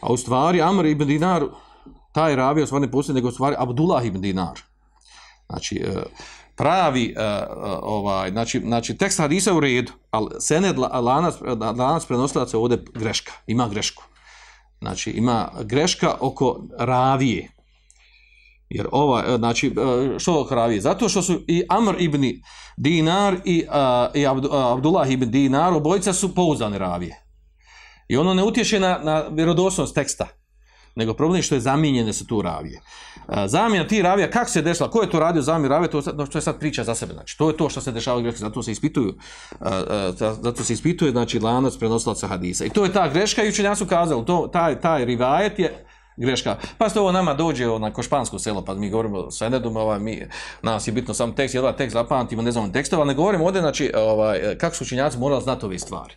A 0.00 0.12
u 0.12 0.16
stvari 0.16 0.62
Amr 0.62 0.86
ibn 0.86 1.06
Dinar 1.06 1.44
taj 2.12 2.36
ravija 2.36 2.66
stvari 2.66 2.86
ne 2.86 2.90
postoji, 2.90 3.14
nego 3.14 3.30
stvari 3.30 3.56
Abdullah 3.58 4.06
ibn 4.06 4.20
Dinar. 4.20 4.60
Znači, 5.50 5.76
e, 5.76 6.02
pravi, 6.56 7.14
e, 7.16 7.22
e, 7.22 7.46
ovaj, 7.82 8.30
znači, 8.30 8.60
znači 8.60 8.96
tekst 8.96 9.18
hadisa 9.18 9.54
u 9.54 9.60
redu, 9.60 9.92
ali 10.10 10.30
sened 10.40 10.78
lanac, 10.78 11.34
lanac 11.76 12.04
prenosilaca 12.04 12.58
ovdje 12.58 12.84
greška, 12.94 13.32
ima 13.46 13.68
grešku. 13.68 14.02
Znači, 14.80 15.10
ima 15.10 15.48
greška 15.62 16.14
oko 16.20 16.62
ravije. 16.78 17.50
Jer 18.68 18.86
ova, 18.92 19.38
znači, 19.38 19.74
što 20.18 20.40
oko 20.40 20.54
ravije? 20.54 20.80
Zato 20.80 21.08
što 21.08 21.22
su 21.22 21.40
i 21.48 21.64
Amr 21.68 21.94
ibn 21.98 22.24
Dinar 22.76 23.36
i, 23.44 23.66
i 24.14 24.26
Abdullah 24.26 25.10
ibn 25.10 25.30
Dinar, 25.30 25.72
obojica 25.72 26.12
su 26.12 26.34
pouzdane 26.34 26.78
ravije. 26.78 27.24
I 28.08 28.16
ono 28.16 28.34
ne 28.34 28.44
utješe 28.44 28.80
na, 28.80 29.00
na 29.02 29.24
vjerodosnost 29.30 29.94
teksta 29.94 30.39
nego 30.94 31.14
problem 31.14 31.38
je 31.38 31.42
što 31.42 31.54
je 31.54 31.60
zamijenjene 31.60 32.12
su 32.12 32.26
tu 32.26 32.42
ravije. 32.42 32.80
E, 33.28 33.48
zamjena 33.48 33.86
ti 33.86 34.02
ravija, 34.02 34.30
kako 34.30 34.50
se 34.50 34.62
dešla, 34.62 34.90
ko 34.90 35.02
je 35.02 35.10
to 35.10 35.20
radio 35.20 35.42
zamjenu 35.42 35.68
ravije, 35.68 35.90
to, 35.90 36.02
to 36.02 36.38
je 36.38 36.42
sad 36.42 36.58
priča 36.58 36.84
za 36.84 36.94
sebe. 36.94 37.12
Znači, 37.12 37.38
to 37.38 37.48
je 37.48 37.56
to 37.56 37.68
što 37.68 37.80
se 37.80 37.92
dešava 37.92 38.20
greška, 38.20 38.38
zato 38.38 38.62
se 38.62 38.72
ispituju, 38.72 39.14
e, 39.60 39.68
e, 39.68 40.12
zato 40.42 40.64
se 40.64 40.72
ispituje, 40.72 41.10
znači, 41.10 41.40
lanac 41.40 41.76
prenosilaca 41.76 42.26
hadisa. 42.26 42.64
I 42.64 42.70
to 42.70 42.84
je 42.84 42.92
ta 42.92 43.08
greška, 43.08 43.44
i 43.44 43.48
učenja 43.48 43.74
su 43.74 43.86
kazali, 43.86 44.26
to, 44.26 44.48
taj, 44.52 44.80
taj 44.80 45.04
rivajet 45.04 45.58
je 45.58 45.86
greška. 46.16 46.56
Pa 46.78 46.88
što 46.88 47.00
ovo 47.00 47.12
nama 47.12 47.34
dođe 47.34 47.68
ono, 47.68 47.78
na 47.78 47.92
Košpansko 47.92 48.38
selo, 48.38 48.64
pa 48.64 48.74
mi 48.74 48.90
govorimo 48.90 49.30
sa 49.30 49.46
Enedom, 49.46 49.76
ovaj, 49.76 49.98
mi, 49.98 50.26
nas 50.62 50.88
je 50.88 50.92
bitno 50.92 51.14
sam 51.14 51.34
tekst, 51.34 51.54
jedva 51.54 51.72
tekst 51.72 51.92
zapamtimo, 51.92 52.42
ne 52.42 52.52
znamo 52.52 52.68
tekstova, 52.68 53.04
ne 53.04 53.14
govorimo 53.14 53.44
ovdje, 53.44 53.60
znači, 53.60 53.92
ovaj, 53.96 54.40
kako 54.58 54.76
su 54.76 54.84
učenjaci 54.84 55.18
morali 55.18 55.42
znati 55.42 55.66
ove 55.66 55.78
stvari 55.78 56.14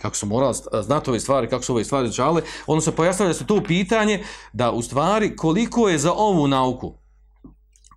kako 0.00 0.16
su 0.16 0.26
morali 0.26 0.54
znati 0.82 1.10
ove 1.10 1.20
stvari, 1.20 1.48
kako 1.48 1.64
su 1.64 1.72
ove 1.72 1.84
stvari 1.84 2.08
začale, 2.08 2.42
ono 2.66 2.80
se 2.80 2.92
pojasnilo 2.92 3.28
da 3.28 3.34
se 3.34 3.46
to 3.46 3.62
pitanje 3.64 4.24
da 4.52 4.70
u 4.70 4.82
stvari 4.82 5.36
koliko 5.36 5.88
je 5.88 5.98
za 5.98 6.12
ovu 6.12 6.48
nauku 6.48 7.02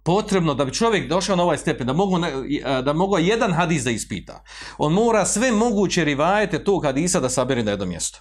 potrebno 0.05 0.53
da 0.53 0.65
bi 0.65 0.73
čovjek 0.73 1.09
došao 1.09 1.35
na 1.35 1.43
ovaj 1.43 1.57
stepen, 1.57 1.87
da 1.87 1.93
mogu, 1.93 2.19
e, 2.25 2.81
da 2.81 2.93
mogu 2.93 3.17
jedan 3.17 3.53
hadis 3.53 3.83
da 3.83 3.91
ispita. 3.91 4.43
On 4.77 4.93
mora 4.93 5.25
sve 5.25 5.51
moguće 5.51 6.03
rivajete 6.03 6.63
tog 6.63 6.83
hadisa 6.83 7.19
da 7.19 7.29
sabere 7.29 7.63
na 7.63 7.71
jedno 7.71 7.85
mjesto. 7.85 8.19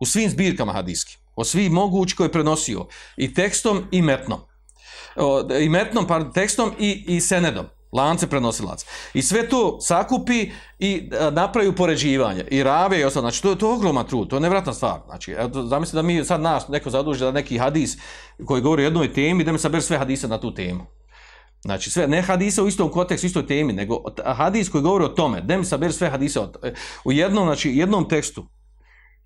U 0.00 0.06
svim 0.06 0.30
zbirkama 0.30 0.72
hadiski. 0.72 1.16
O 1.36 1.44
svim 1.44 1.72
mogući 1.72 2.16
koje 2.16 2.26
je 2.26 2.32
prenosio. 2.32 2.86
I 3.16 3.34
tekstom 3.34 3.84
i 3.90 4.02
metnom. 4.02 4.40
O, 5.16 5.52
I 5.60 5.68
metnom, 5.68 6.06
pardon, 6.06 6.32
tekstom 6.32 6.72
i, 6.78 7.04
i 7.08 7.20
senedom 7.20 7.66
lance 7.94 8.26
prenosilaca. 8.26 8.86
I 9.14 9.22
sve 9.22 9.48
to 9.48 9.80
sakupi 9.80 10.50
i 10.78 11.10
e, 11.12 11.30
napravi 11.30 11.68
upoređivanje. 11.68 12.44
I 12.50 12.62
rave 12.62 13.00
i 13.00 13.04
ostalo. 13.04 13.22
Znači, 13.22 13.42
to, 13.42 13.54
to 13.54 13.68
je 13.68 13.74
ogroman 13.74 14.06
trud. 14.06 14.28
To 14.28 14.36
je 14.36 14.40
nevratna 14.40 14.72
stvar. 14.72 15.00
Znači, 15.06 15.36
zamislite 15.68 15.96
da 15.96 16.02
mi 16.02 16.24
sad 16.24 16.40
nas 16.40 16.68
neko 16.68 16.90
zaduži 16.90 17.24
da 17.24 17.32
neki 17.32 17.58
hadis 17.58 17.96
koji 18.46 18.62
govori 18.62 18.82
o 18.82 18.84
jednoj 18.84 19.12
temi, 19.12 19.44
da 19.44 19.52
mi 19.52 19.58
saber 19.58 19.82
sve 19.82 19.98
hadise 19.98 20.28
na 20.28 20.40
tu 20.40 20.54
temu. 20.54 20.86
Znači, 21.64 21.90
sve, 21.90 22.06
ne 22.08 22.22
hadise 22.22 22.62
u 22.62 22.68
istom 22.68 22.90
kontekstu, 22.90 23.26
istoj 23.26 23.46
temi, 23.46 23.72
nego 23.72 24.02
hadis 24.24 24.68
koji 24.68 24.82
govori 24.82 25.04
o 25.04 25.08
tome, 25.08 25.40
da 25.40 25.56
mi 25.56 25.64
saber 25.64 25.92
sve 25.92 26.10
hadise 26.10 26.40
od, 26.40 26.56
e, 26.62 26.74
u 27.04 27.12
jednom, 27.12 27.46
znači, 27.46 27.70
jednom 27.70 28.08
tekstu 28.08 28.46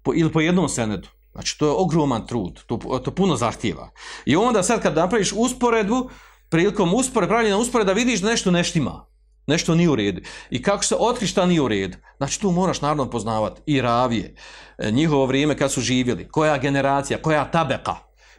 po, 0.03 0.13
ili 0.15 0.33
po 0.33 0.41
jednom 0.41 0.69
senedu. 0.69 1.09
Znači, 1.33 1.59
to 1.59 1.67
je 1.67 1.73
ogroman 1.73 2.27
trud. 2.27 2.61
To, 2.67 2.77
to 3.05 3.11
puno 3.11 3.37
zahtjeva. 3.37 3.91
I 4.25 4.37
onda 4.37 4.63
sad 4.63 4.83
kad 4.83 4.97
napraviš 4.97 5.33
usporedbu, 5.37 6.11
prilikom 6.49 6.95
uspore, 6.95 7.29
pravljena 7.29 7.57
uspore 7.57 7.85
da 7.85 7.93
vidiš 7.93 8.21
da 8.21 8.31
nešto 8.31 8.51
neštima. 8.51 9.07
Nešto 9.47 9.75
nije 9.75 9.91
u 9.91 9.97
redu. 9.97 10.21
I 10.51 10.63
kako 10.63 10.85
se 10.85 10.97
otkri 10.99 11.27
šta 11.27 11.47
nije 11.47 11.61
u 11.61 11.69
redu? 11.69 11.97
Znači 12.17 12.41
tu 12.41 12.51
moraš 12.51 12.81
naravno 12.81 13.11
poznavati 13.11 13.61
i 13.67 13.81
ravije, 13.81 14.35
e, 14.79 14.91
njihovo 14.91 15.27
vrijeme 15.27 15.57
kad 15.57 15.73
su 15.73 15.81
živjeli, 15.81 16.29
koja 16.29 16.59
generacija, 16.59 17.23
koja 17.23 17.51
tabeka, 17.51 17.97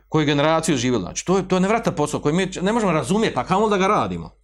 koju 0.09 0.25
generaciju 0.25 0.77
živjeli. 0.77 1.03
Znači 1.03 1.25
to 1.25 1.37
je, 1.37 1.47
to 1.47 1.55
je 1.55 1.59
nevratan 1.59 1.95
posao 1.95 2.19
koji 2.19 2.35
mi 2.35 2.49
ne 2.61 2.73
možemo 2.73 2.91
razumjeti, 2.91 3.39
a 3.39 3.43
kamo 3.43 3.69
da 3.69 3.77
ga 3.77 3.87
radimo? 3.87 4.38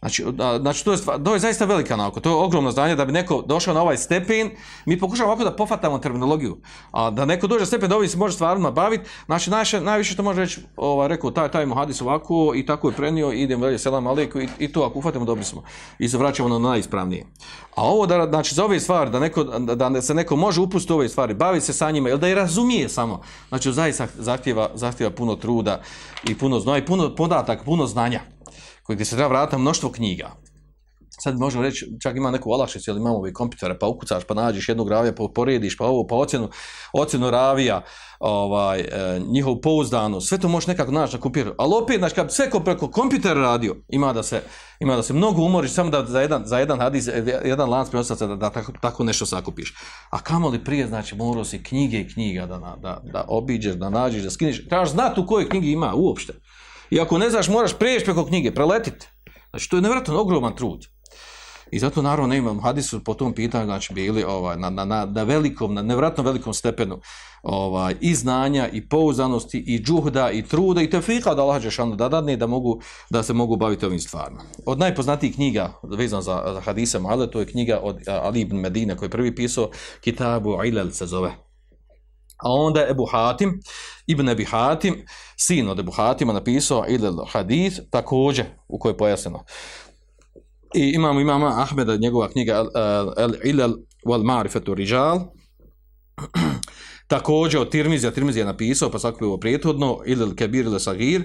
Znači, 0.00 0.24
znači 0.60 0.84
to, 0.84 0.92
je 0.92 0.98
stvar, 0.98 1.22
to 1.22 1.34
je 1.34 1.38
zaista 1.40 1.64
velika 1.64 1.96
nauka, 1.96 2.20
to 2.20 2.28
je 2.30 2.34
ogromno 2.34 2.70
znanje 2.70 2.96
da 2.96 3.04
bi 3.04 3.12
neko 3.12 3.42
došao 3.46 3.74
na 3.74 3.82
ovaj 3.82 3.96
stepen, 3.96 4.50
mi 4.86 4.98
pokušamo 4.98 5.28
ovako 5.28 5.44
da 5.44 5.56
pofatamo 5.56 5.98
terminologiju, 5.98 6.56
a 6.90 7.10
da 7.10 7.24
neko 7.24 7.46
dođe 7.46 7.60
na 7.60 7.66
stepen 7.66 7.88
da 7.88 7.96
ovaj 7.96 8.08
se 8.08 8.16
može 8.16 8.34
stvarno 8.34 8.72
baviti, 8.72 9.08
znači 9.26 9.50
najviše, 9.50 9.80
najviše 9.80 10.12
što 10.12 10.22
može 10.22 10.40
reći, 10.40 10.60
ovaj, 10.76 11.08
rekao, 11.08 11.30
taj, 11.30 11.50
taj 11.50 11.66
muhadis 11.66 12.02
ovako 12.02 12.52
i 12.56 12.66
tako 12.66 12.88
je 12.88 12.94
prenio, 12.94 13.32
idemo 13.32 13.64
dalje, 13.64 13.78
selam 13.78 14.06
aliku 14.06 14.40
i, 14.40 14.48
i 14.58 14.72
to 14.72 14.82
ako 14.82 14.98
ufatimo 14.98 15.24
dobri 15.24 15.44
smo 15.44 15.62
i 15.98 16.08
se 16.08 16.18
vraćamo 16.18 16.48
na 16.48 16.58
najispravnije. 16.58 17.26
A 17.74 17.82
ovo 17.84 18.06
da, 18.06 18.26
znači 18.26 18.54
za 18.54 18.64
ove 18.64 18.80
stvari, 18.80 19.10
da, 19.10 19.20
neko, 19.20 19.44
da, 19.44 19.74
da 19.74 20.02
se 20.02 20.14
neko 20.14 20.36
može 20.36 20.60
upustiti 20.60 20.92
ove 20.92 21.08
stvari, 21.08 21.34
bavi 21.34 21.60
se 21.60 21.72
sa 21.72 21.90
njima, 21.90 22.08
ili 22.08 22.18
da 22.18 22.26
je 22.26 22.34
razumije 22.34 22.88
samo, 22.88 23.20
znači 23.48 23.72
zaista 23.72 24.06
zahtjeva, 24.18 24.70
zahtjeva 24.74 25.10
puno 25.10 25.36
truda 25.36 25.80
i 26.28 26.34
puno 26.38 26.60
znoja 26.60 26.78
i 26.78 26.86
puno 26.86 27.14
podataka, 27.14 27.64
puno 27.64 27.86
znanja 27.86 28.35
koji 28.86 29.04
se 29.04 29.16
treba 29.16 29.28
vratiti 29.28 29.60
mnoštvo 29.60 29.92
knjiga. 29.92 30.30
sad 31.22 31.38
možemo 31.38 31.62
reći, 31.62 31.86
čak 32.02 32.16
ima 32.16 32.30
neku 32.30 32.50
olakšicu, 32.50 32.90
ili 32.90 33.00
imamo 33.00 33.16
ove 33.16 33.32
kompjutere, 33.32 33.78
pa 33.78 33.86
ukucaš, 33.86 34.24
pa 34.24 34.34
nađeš 34.34 34.68
jednog 34.68 34.88
ravija, 34.88 35.14
pa 35.14 35.28
porediš, 35.34 35.76
pa 35.76 35.86
ovo, 35.86 36.06
pa 36.06 36.14
ocjenu, 36.14 36.48
ocjenu 36.92 37.30
ravija, 37.30 37.82
ovaj, 38.20 38.80
e, 38.80 39.20
njihov 39.28 39.56
pouzdanu, 39.60 40.20
sve 40.20 40.38
to 40.38 40.48
možeš 40.48 40.66
nekako 40.66 40.92
naći 40.92 41.16
na 41.16 41.20
kompjuteru. 41.20 41.54
Ali 41.58 41.74
opet, 41.82 41.98
znači, 41.98 42.14
kad 42.14 42.32
sve 42.32 42.50
ko 42.50 42.60
preko 42.60 42.90
kompjutera 42.90 43.40
radio, 43.40 43.76
ima 43.88 44.12
da 44.12 44.22
se, 44.22 44.42
ima 44.80 44.96
da 44.96 45.02
se 45.02 45.12
mnogo 45.12 45.42
umoriš, 45.42 45.72
samo 45.72 45.90
da 45.90 46.04
za 46.06 46.20
jedan, 46.20 46.42
za 46.46 46.58
jedan 46.58 46.80
hadis, 46.80 47.08
jedan 47.44 47.70
lanac 47.70 47.90
prenosaca 47.90 48.26
da, 48.26 48.36
da 48.36 48.50
tako, 48.50 48.72
tako 48.80 49.04
nešto 49.04 49.26
sakupiš. 49.26 49.74
A 50.10 50.18
kamo 50.18 50.48
li 50.48 50.64
prije, 50.64 50.86
znači, 50.86 51.16
morao 51.16 51.44
si 51.44 51.62
knjige 51.62 52.00
i 52.00 52.08
knjiga 52.08 52.46
da, 52.46 52.58
da, 52.58 52.76
da, 52.82 53.00
da 53.12 53.24
obiđeš, 53.28 53.74
da 53.74 53.90
nađeš, 53.90 54.22
da 54.22 54.30
skiniš. 54.30 54.68
Trebaš 54.68 54.90
znati 54.90 55.20
u 55.20 55.26
kojoj 55.26 55.48
knjigi 55.48 55.70
ima 55.70 55.92
uopšte. 55.94 56.32
I 56.90 57.00
ako 57.00 57.18
ne 57.18 57.30
znaš, 57.30 57.48
moraš 57.48 57.78
preješ 57.78 58.04
preko 58.04 58.24
knjige, 58.24 58.54
preletiti. 58.54 59.06
Znači, 59.50 59.70
to 59.70 59.76
je 59.76 59.82
nevratno 59.82 60.20
ogroman 60.20 60.56
trud. 60.56 60.86
I 61.70 61.78
zato 61.78 62.02
naravno 62.02 62.26
ne 62.26 62.36
imam 62.36 62.60
hadisu 62.60 63.04
po 63.04 63.14
tom 63.14 63.32
pitanju, 63.32 63.64
znači 63.64 63.94
bili 63.94 64.24
ovaj, 64.24 64.56
na, 64.56 64.70
na, 64.70 64.84
na, 64.84 65.06
na 65.06 65.22
velikom, 65.22 65.74
na 65.74 65.82
nevratno 65.82 66.24
velikom 66.24 66.54
stepenu 66.54 67.00
ovaj, 67.42 67.94
i 68.00 68.14
znanja, 68.14 68.68
i 68.68 68.88
pouzdanosti, 68.88 69.58
i 69.58 69.82
džuhda, 69.82 70.30
i 70.30 70.42
truda, 70.42 70.82
i 70.82 70.90
tefika 70.90 71.34
da 71.34 71.42
Allah 71.42 71.62
Žešanu 71.62 71.96
da 71.96 72.08
dadne 72.08 72.36
da, 72.36 72.46
mogu, 72.46 72.80
da 73.10 73.22
se 73.22 73.32
mogu 73.32 73.56
baviti 73.56 73.86
ovim 73.86 74.00
stvarima. 74.00 74.42
Od 74.66 74.78
najpoznatijih 74.78 75.34
knjiga 75.34 75.72
vezan 75.82 76.22
za, 76.22 76.42
za 76.54 76.60
hadise 76.60 76.98
Muhalle, 76.98 77.30
to 77.30 77.40
je 77.40 77.46
knjiga 77.46 77.80
od 77.82 77.96
eh, 77.96 78.18
Ali 78.22 78.40
ibn 78.40 78.56
Medine 78.56 78.96
koji 78.96 79.06
je 79.06 79.10
prvi 79.10 79.34
pisao, 79.34 79.70
Kitabu 80.00 80.64
Ilal 80.64 80.90
se 80.90 81.06
zove. 81.06 81.45
A 82.36 82.52
onda 82.52 82.80
je 82.80 82.90
Ebu 82.90 83.06
Hatim, 83.12 83.60
Ibn 84.06 84.28
Ebi 84.28 84.44
Hatim, 84.44 85.04
sin 85.36 85.68
od 85.68 85.78
Ebu 85.78 85.92
Hatima, 85.92 86.32
napisao 86.32 86.84
Ilal 86.88 87.26
Hadith, 87.32 87.80
također, 87.90 88.44
u 88.68 88.78
kojoj 88.78 88.92
je 88.92 88.96
pojasneno. 88.96 89.44
I 90.74 90.92
imamo 90.94 91.20
imama 91.20 91.62
Ahmeda, 91.62 91.96
njegova 91.96 92.28
knjiga 92.28 92.64
El 93.16 93.32
Ilal 93.44 93.74
wal 94.06 94.22
Ma'rifatu 94.22 94.74
Rijal. 94.74 95.20
Također 97.08 97.60
od 97.60 97.70
Tirmizija, 97.70 98.10
Tirmizija 98.10 98.42
je 98.42 98.52
napisao, 98.52 98.90
pa 98.90 98.98
sakupio 98.98 99.28
ovo 99.28 99.38
prijethodno, 99.38 99.98
Ilal 100.06 100.34
Kebir 100.34 100.64
ili 100.64 100.80
Sagir. 100.80 101.22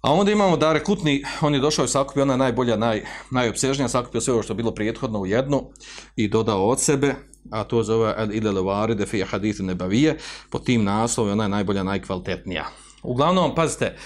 A 0.00 0.12
onda 0.12 0.32
imamo 0.32 0.56
Dare 0.56 0.84
Kutni, 0.84 1.24
on 1.40 1.54
je 1.54 1.60
došao 1.60 1.84
i 1.84 1.88
sakupio, 1.88 2.22
ona 2.22 2.34
je 2.34 2.38
najbolja, 2.38 2.76
naj, 2.76 3.02
najopsežnija, 3.30 3.88
sakupio 3.88 4.20
sve 4.20 4.32
ovo 4.32 4.42
što 4.42 4.52
je 4.52 4.56
bilo 4.56 4.74
prijethodno 4.74 5.20
u 5.20 5.26
jednu 5.26 5.70
i 6.16 6.28
dodao 6.28 6.68
od 6.68 6.80
sebe, 6.80 7.14
a 7.50 7.64
to 7.64 7.82
zove 7.82 8.14
El 8.16 8.34
Ilal 8.34 8.64
Varide 8.64 9.06
fi 9.06 9.22
Hadith 9.22 9.60
Nebavije, 9.60 10.18
po 10.50 10.58
tim 10.58 10.84
naslovom 10.84 11.32
ona 11.32 11.44
je 11.44 11.48
najbolja, 11.48 11.82
najkvalitetnija. 11.82 12.64
Uglavnom, 13.02 13.54
pazite, 13.54 13.84
eh, 13.86 13.96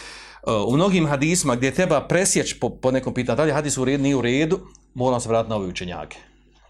u 0.67 0.77
mnogim 0.77 1.07
hadisma 1.07 1.57
gdje 1.57 1.75
treba 1.75 2.01
presjeći 2.01 2.59
po, 2.61 2.71
po 2.71 2.91
nekom 2.91 3.15
pitanju, 3.15 3.37
da 3.37 3.45
li 3.45 3.53
hadis 3.53 3.79
u 3.79 3.85
redu, 3.85 4.03
nije 4.03 4.17
u 4.17 4.21
redu, 4.21 4.61
moram 4.95 5.21
se 5.21 5.29
vratiti 5.29 5.51
na 5.51 5.57
ove 5.57 5.67
učenjake. 5.67 6.17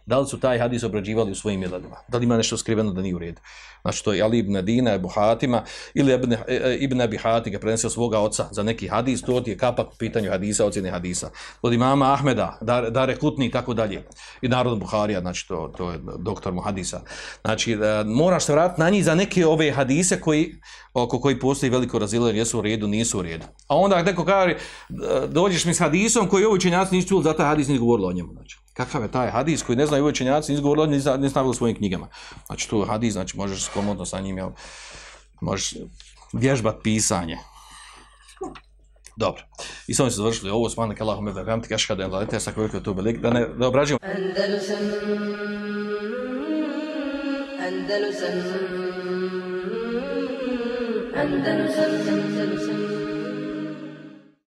Da 0.07 0.19
li 0.19 0.27
su 0.27 0.41
taj 0.41 0.59
hadis 0.59 0.83
obrađivali 0.83 1.31
u 1.31 1.35
svojim 1.35 1.61
miladima? 1.61 1.97
Da 2.09 2.19
li 2.19 2.25
ima 2.25 2.37
nešto 2.37 2.57
skriveno 2.57 2.93
da 2.93 3.03
nije 3.03 3.15
u 3.15 3.19
redu? 3.19 3.41
Znači 3.83 4.05
to 4.05 4.13
je 4.13 4.23
Ali 4.23 4.39
ibn 4.39 4.57
Adina, 4.57 4.95
Ebu 4.95 5.09
Hatima, 5.09 5.63
ili 5.95 6.15
Ibn, 6.15 6.33
e, 6.33 6.39
e, 6.49 6.77
ibn 6.81 7.01
Abi 7.01 7.17
Hatim 7.17 7.53
ga 7.53 7.59
prenesio 7.59 7.91
svoga 7.91 8.19
oca 8.19 8.49
za 8.51 8.63
neki 8.63 8.89
hadis, 8.89 9.23
to 9.23 9.43
je 9.47 9.57
kapak 9.57 9.87
u 9.87 9.97
pitanju 9.99 10.31
hadisa, 10.31 10.67
ocjene 10.67 10.91
hadisa. 10.91 11.31
Od 11.63 11.73
imama 11.73 12.13
Ahmeda, 12.13 12.59
Dare 12.91 13.17
Kutni 13.17 13.47
i 13.47 13.51
tako 13.51 13.75
dalje. 13.75 14.05
I 14.43 14.49
Narod 14.49 14.79
Buharija, 14.79 15.21
znači 15.21 15.49
to, 15.49 15.73
to 15.77 15.91
je 15.91 15.99
doktor 16.19 16.53
mu 16.53 16.61
hadisa. 16.61 17.01
Znači, 17.45 17.73
e, 17.73 18.05
moraš 18.05 18.45
se 18.45 18.53
vratiti 18.53 18.81
na 18.81 18.91
njih 18.91 19.05
za 19.05 19.15
neke 19.15 19.47
ove 19.47 19.71
hadise 19.73 20.21
koji, 20.21 20.55
oko 20.95 21.21
koji 21.21 21.39
postoji 21.39 21.71
veliko 21.71 21.99
razile, 21.99 22.37
jesu 22.37 22.59
u 22.59 22.63
redu, 22.63 22.89
nisu 22.89 23.19
u 23.19 23.23
redu. 23.23 23.47
A 23.69 23.77
onda 23.77 24.03
neko 24.03 24.25
kaže, 24.25 24.51
e, 24.53 24.57
dođeš 25.29 25.65
mi 25.65 25.75
s 25.75 25.79
hadisom 25.79 26.29
koji 26.29 26.45
ovi 26.45 26.57
učenjaci 26.57 26.95
nisu 26.95 27.09
čuli, 27.09 27.25
zato 27.25 27.43
hadis 27.43 27.69
nisu 27.69 27.85
govorilo 27.85 28.09
o 28.09 28.13
njemu. 28.13 28.33
Znači 28.33 28.61
kakav 28.81 29.03
je 29.03 29.11
taj 29.11 29.31
hadis 29.31 29.63
koji 29.63 29.77
ne 29.77 29.87
znaju 29.87 30.07
učenjaci, 30.07 30.53
izgovorili, 30.53 30.83
o 30.83 30.87
njemu, 30.87 31.19
nisu 31.19 31.31
stavili 31.31 31.51
u 31.51 31.55
svojim 31.55 31.77
knjigama. 31.77 32.09
Znači, 32.47 32.71
tu 32.71 32.85
hadis, 32.85 33.13
znači, 33.13 33.37
možeš 33.37 33.69
komodno 33.75 34.07
sa 34.07 34.21
njim, 34.21 34.39
jel, 34.39 34.51
možeš 35.41 35.75
vježbat 36.33 36.77
pisanje. 36.83 37.39
Dobro. 39.17 39.43
I 39.87 39.95
s 39.95 40.01
ovim 40.01 40.11
se 40.11 40.17
završili 40.17 40.51
ovo, 40.51 40.71
smanak 40.71 41.01
Allahum 41.01 41.29
ebe 41.29 41.45
gamti 41.45 41.69
kaška 41.69 41.95
da 41.95 42.03
je 42.03 42.09
lalite, 42.09 42.41
sa 42.41 42.53
koliko 42.53 42.77
je 42.77 42.83
to 42.83 42.95
belik, 42.95 43.19
da 43.19 43.31
ne 43.31 43.47
da 43.49 43.69
obrađujemo. 43.69 43.99
Andalusam, 44.03 44.77
Andalusam, 47.67 48.39
Andalusam, 51.17 51.71
Andalusam, 51.77 52.20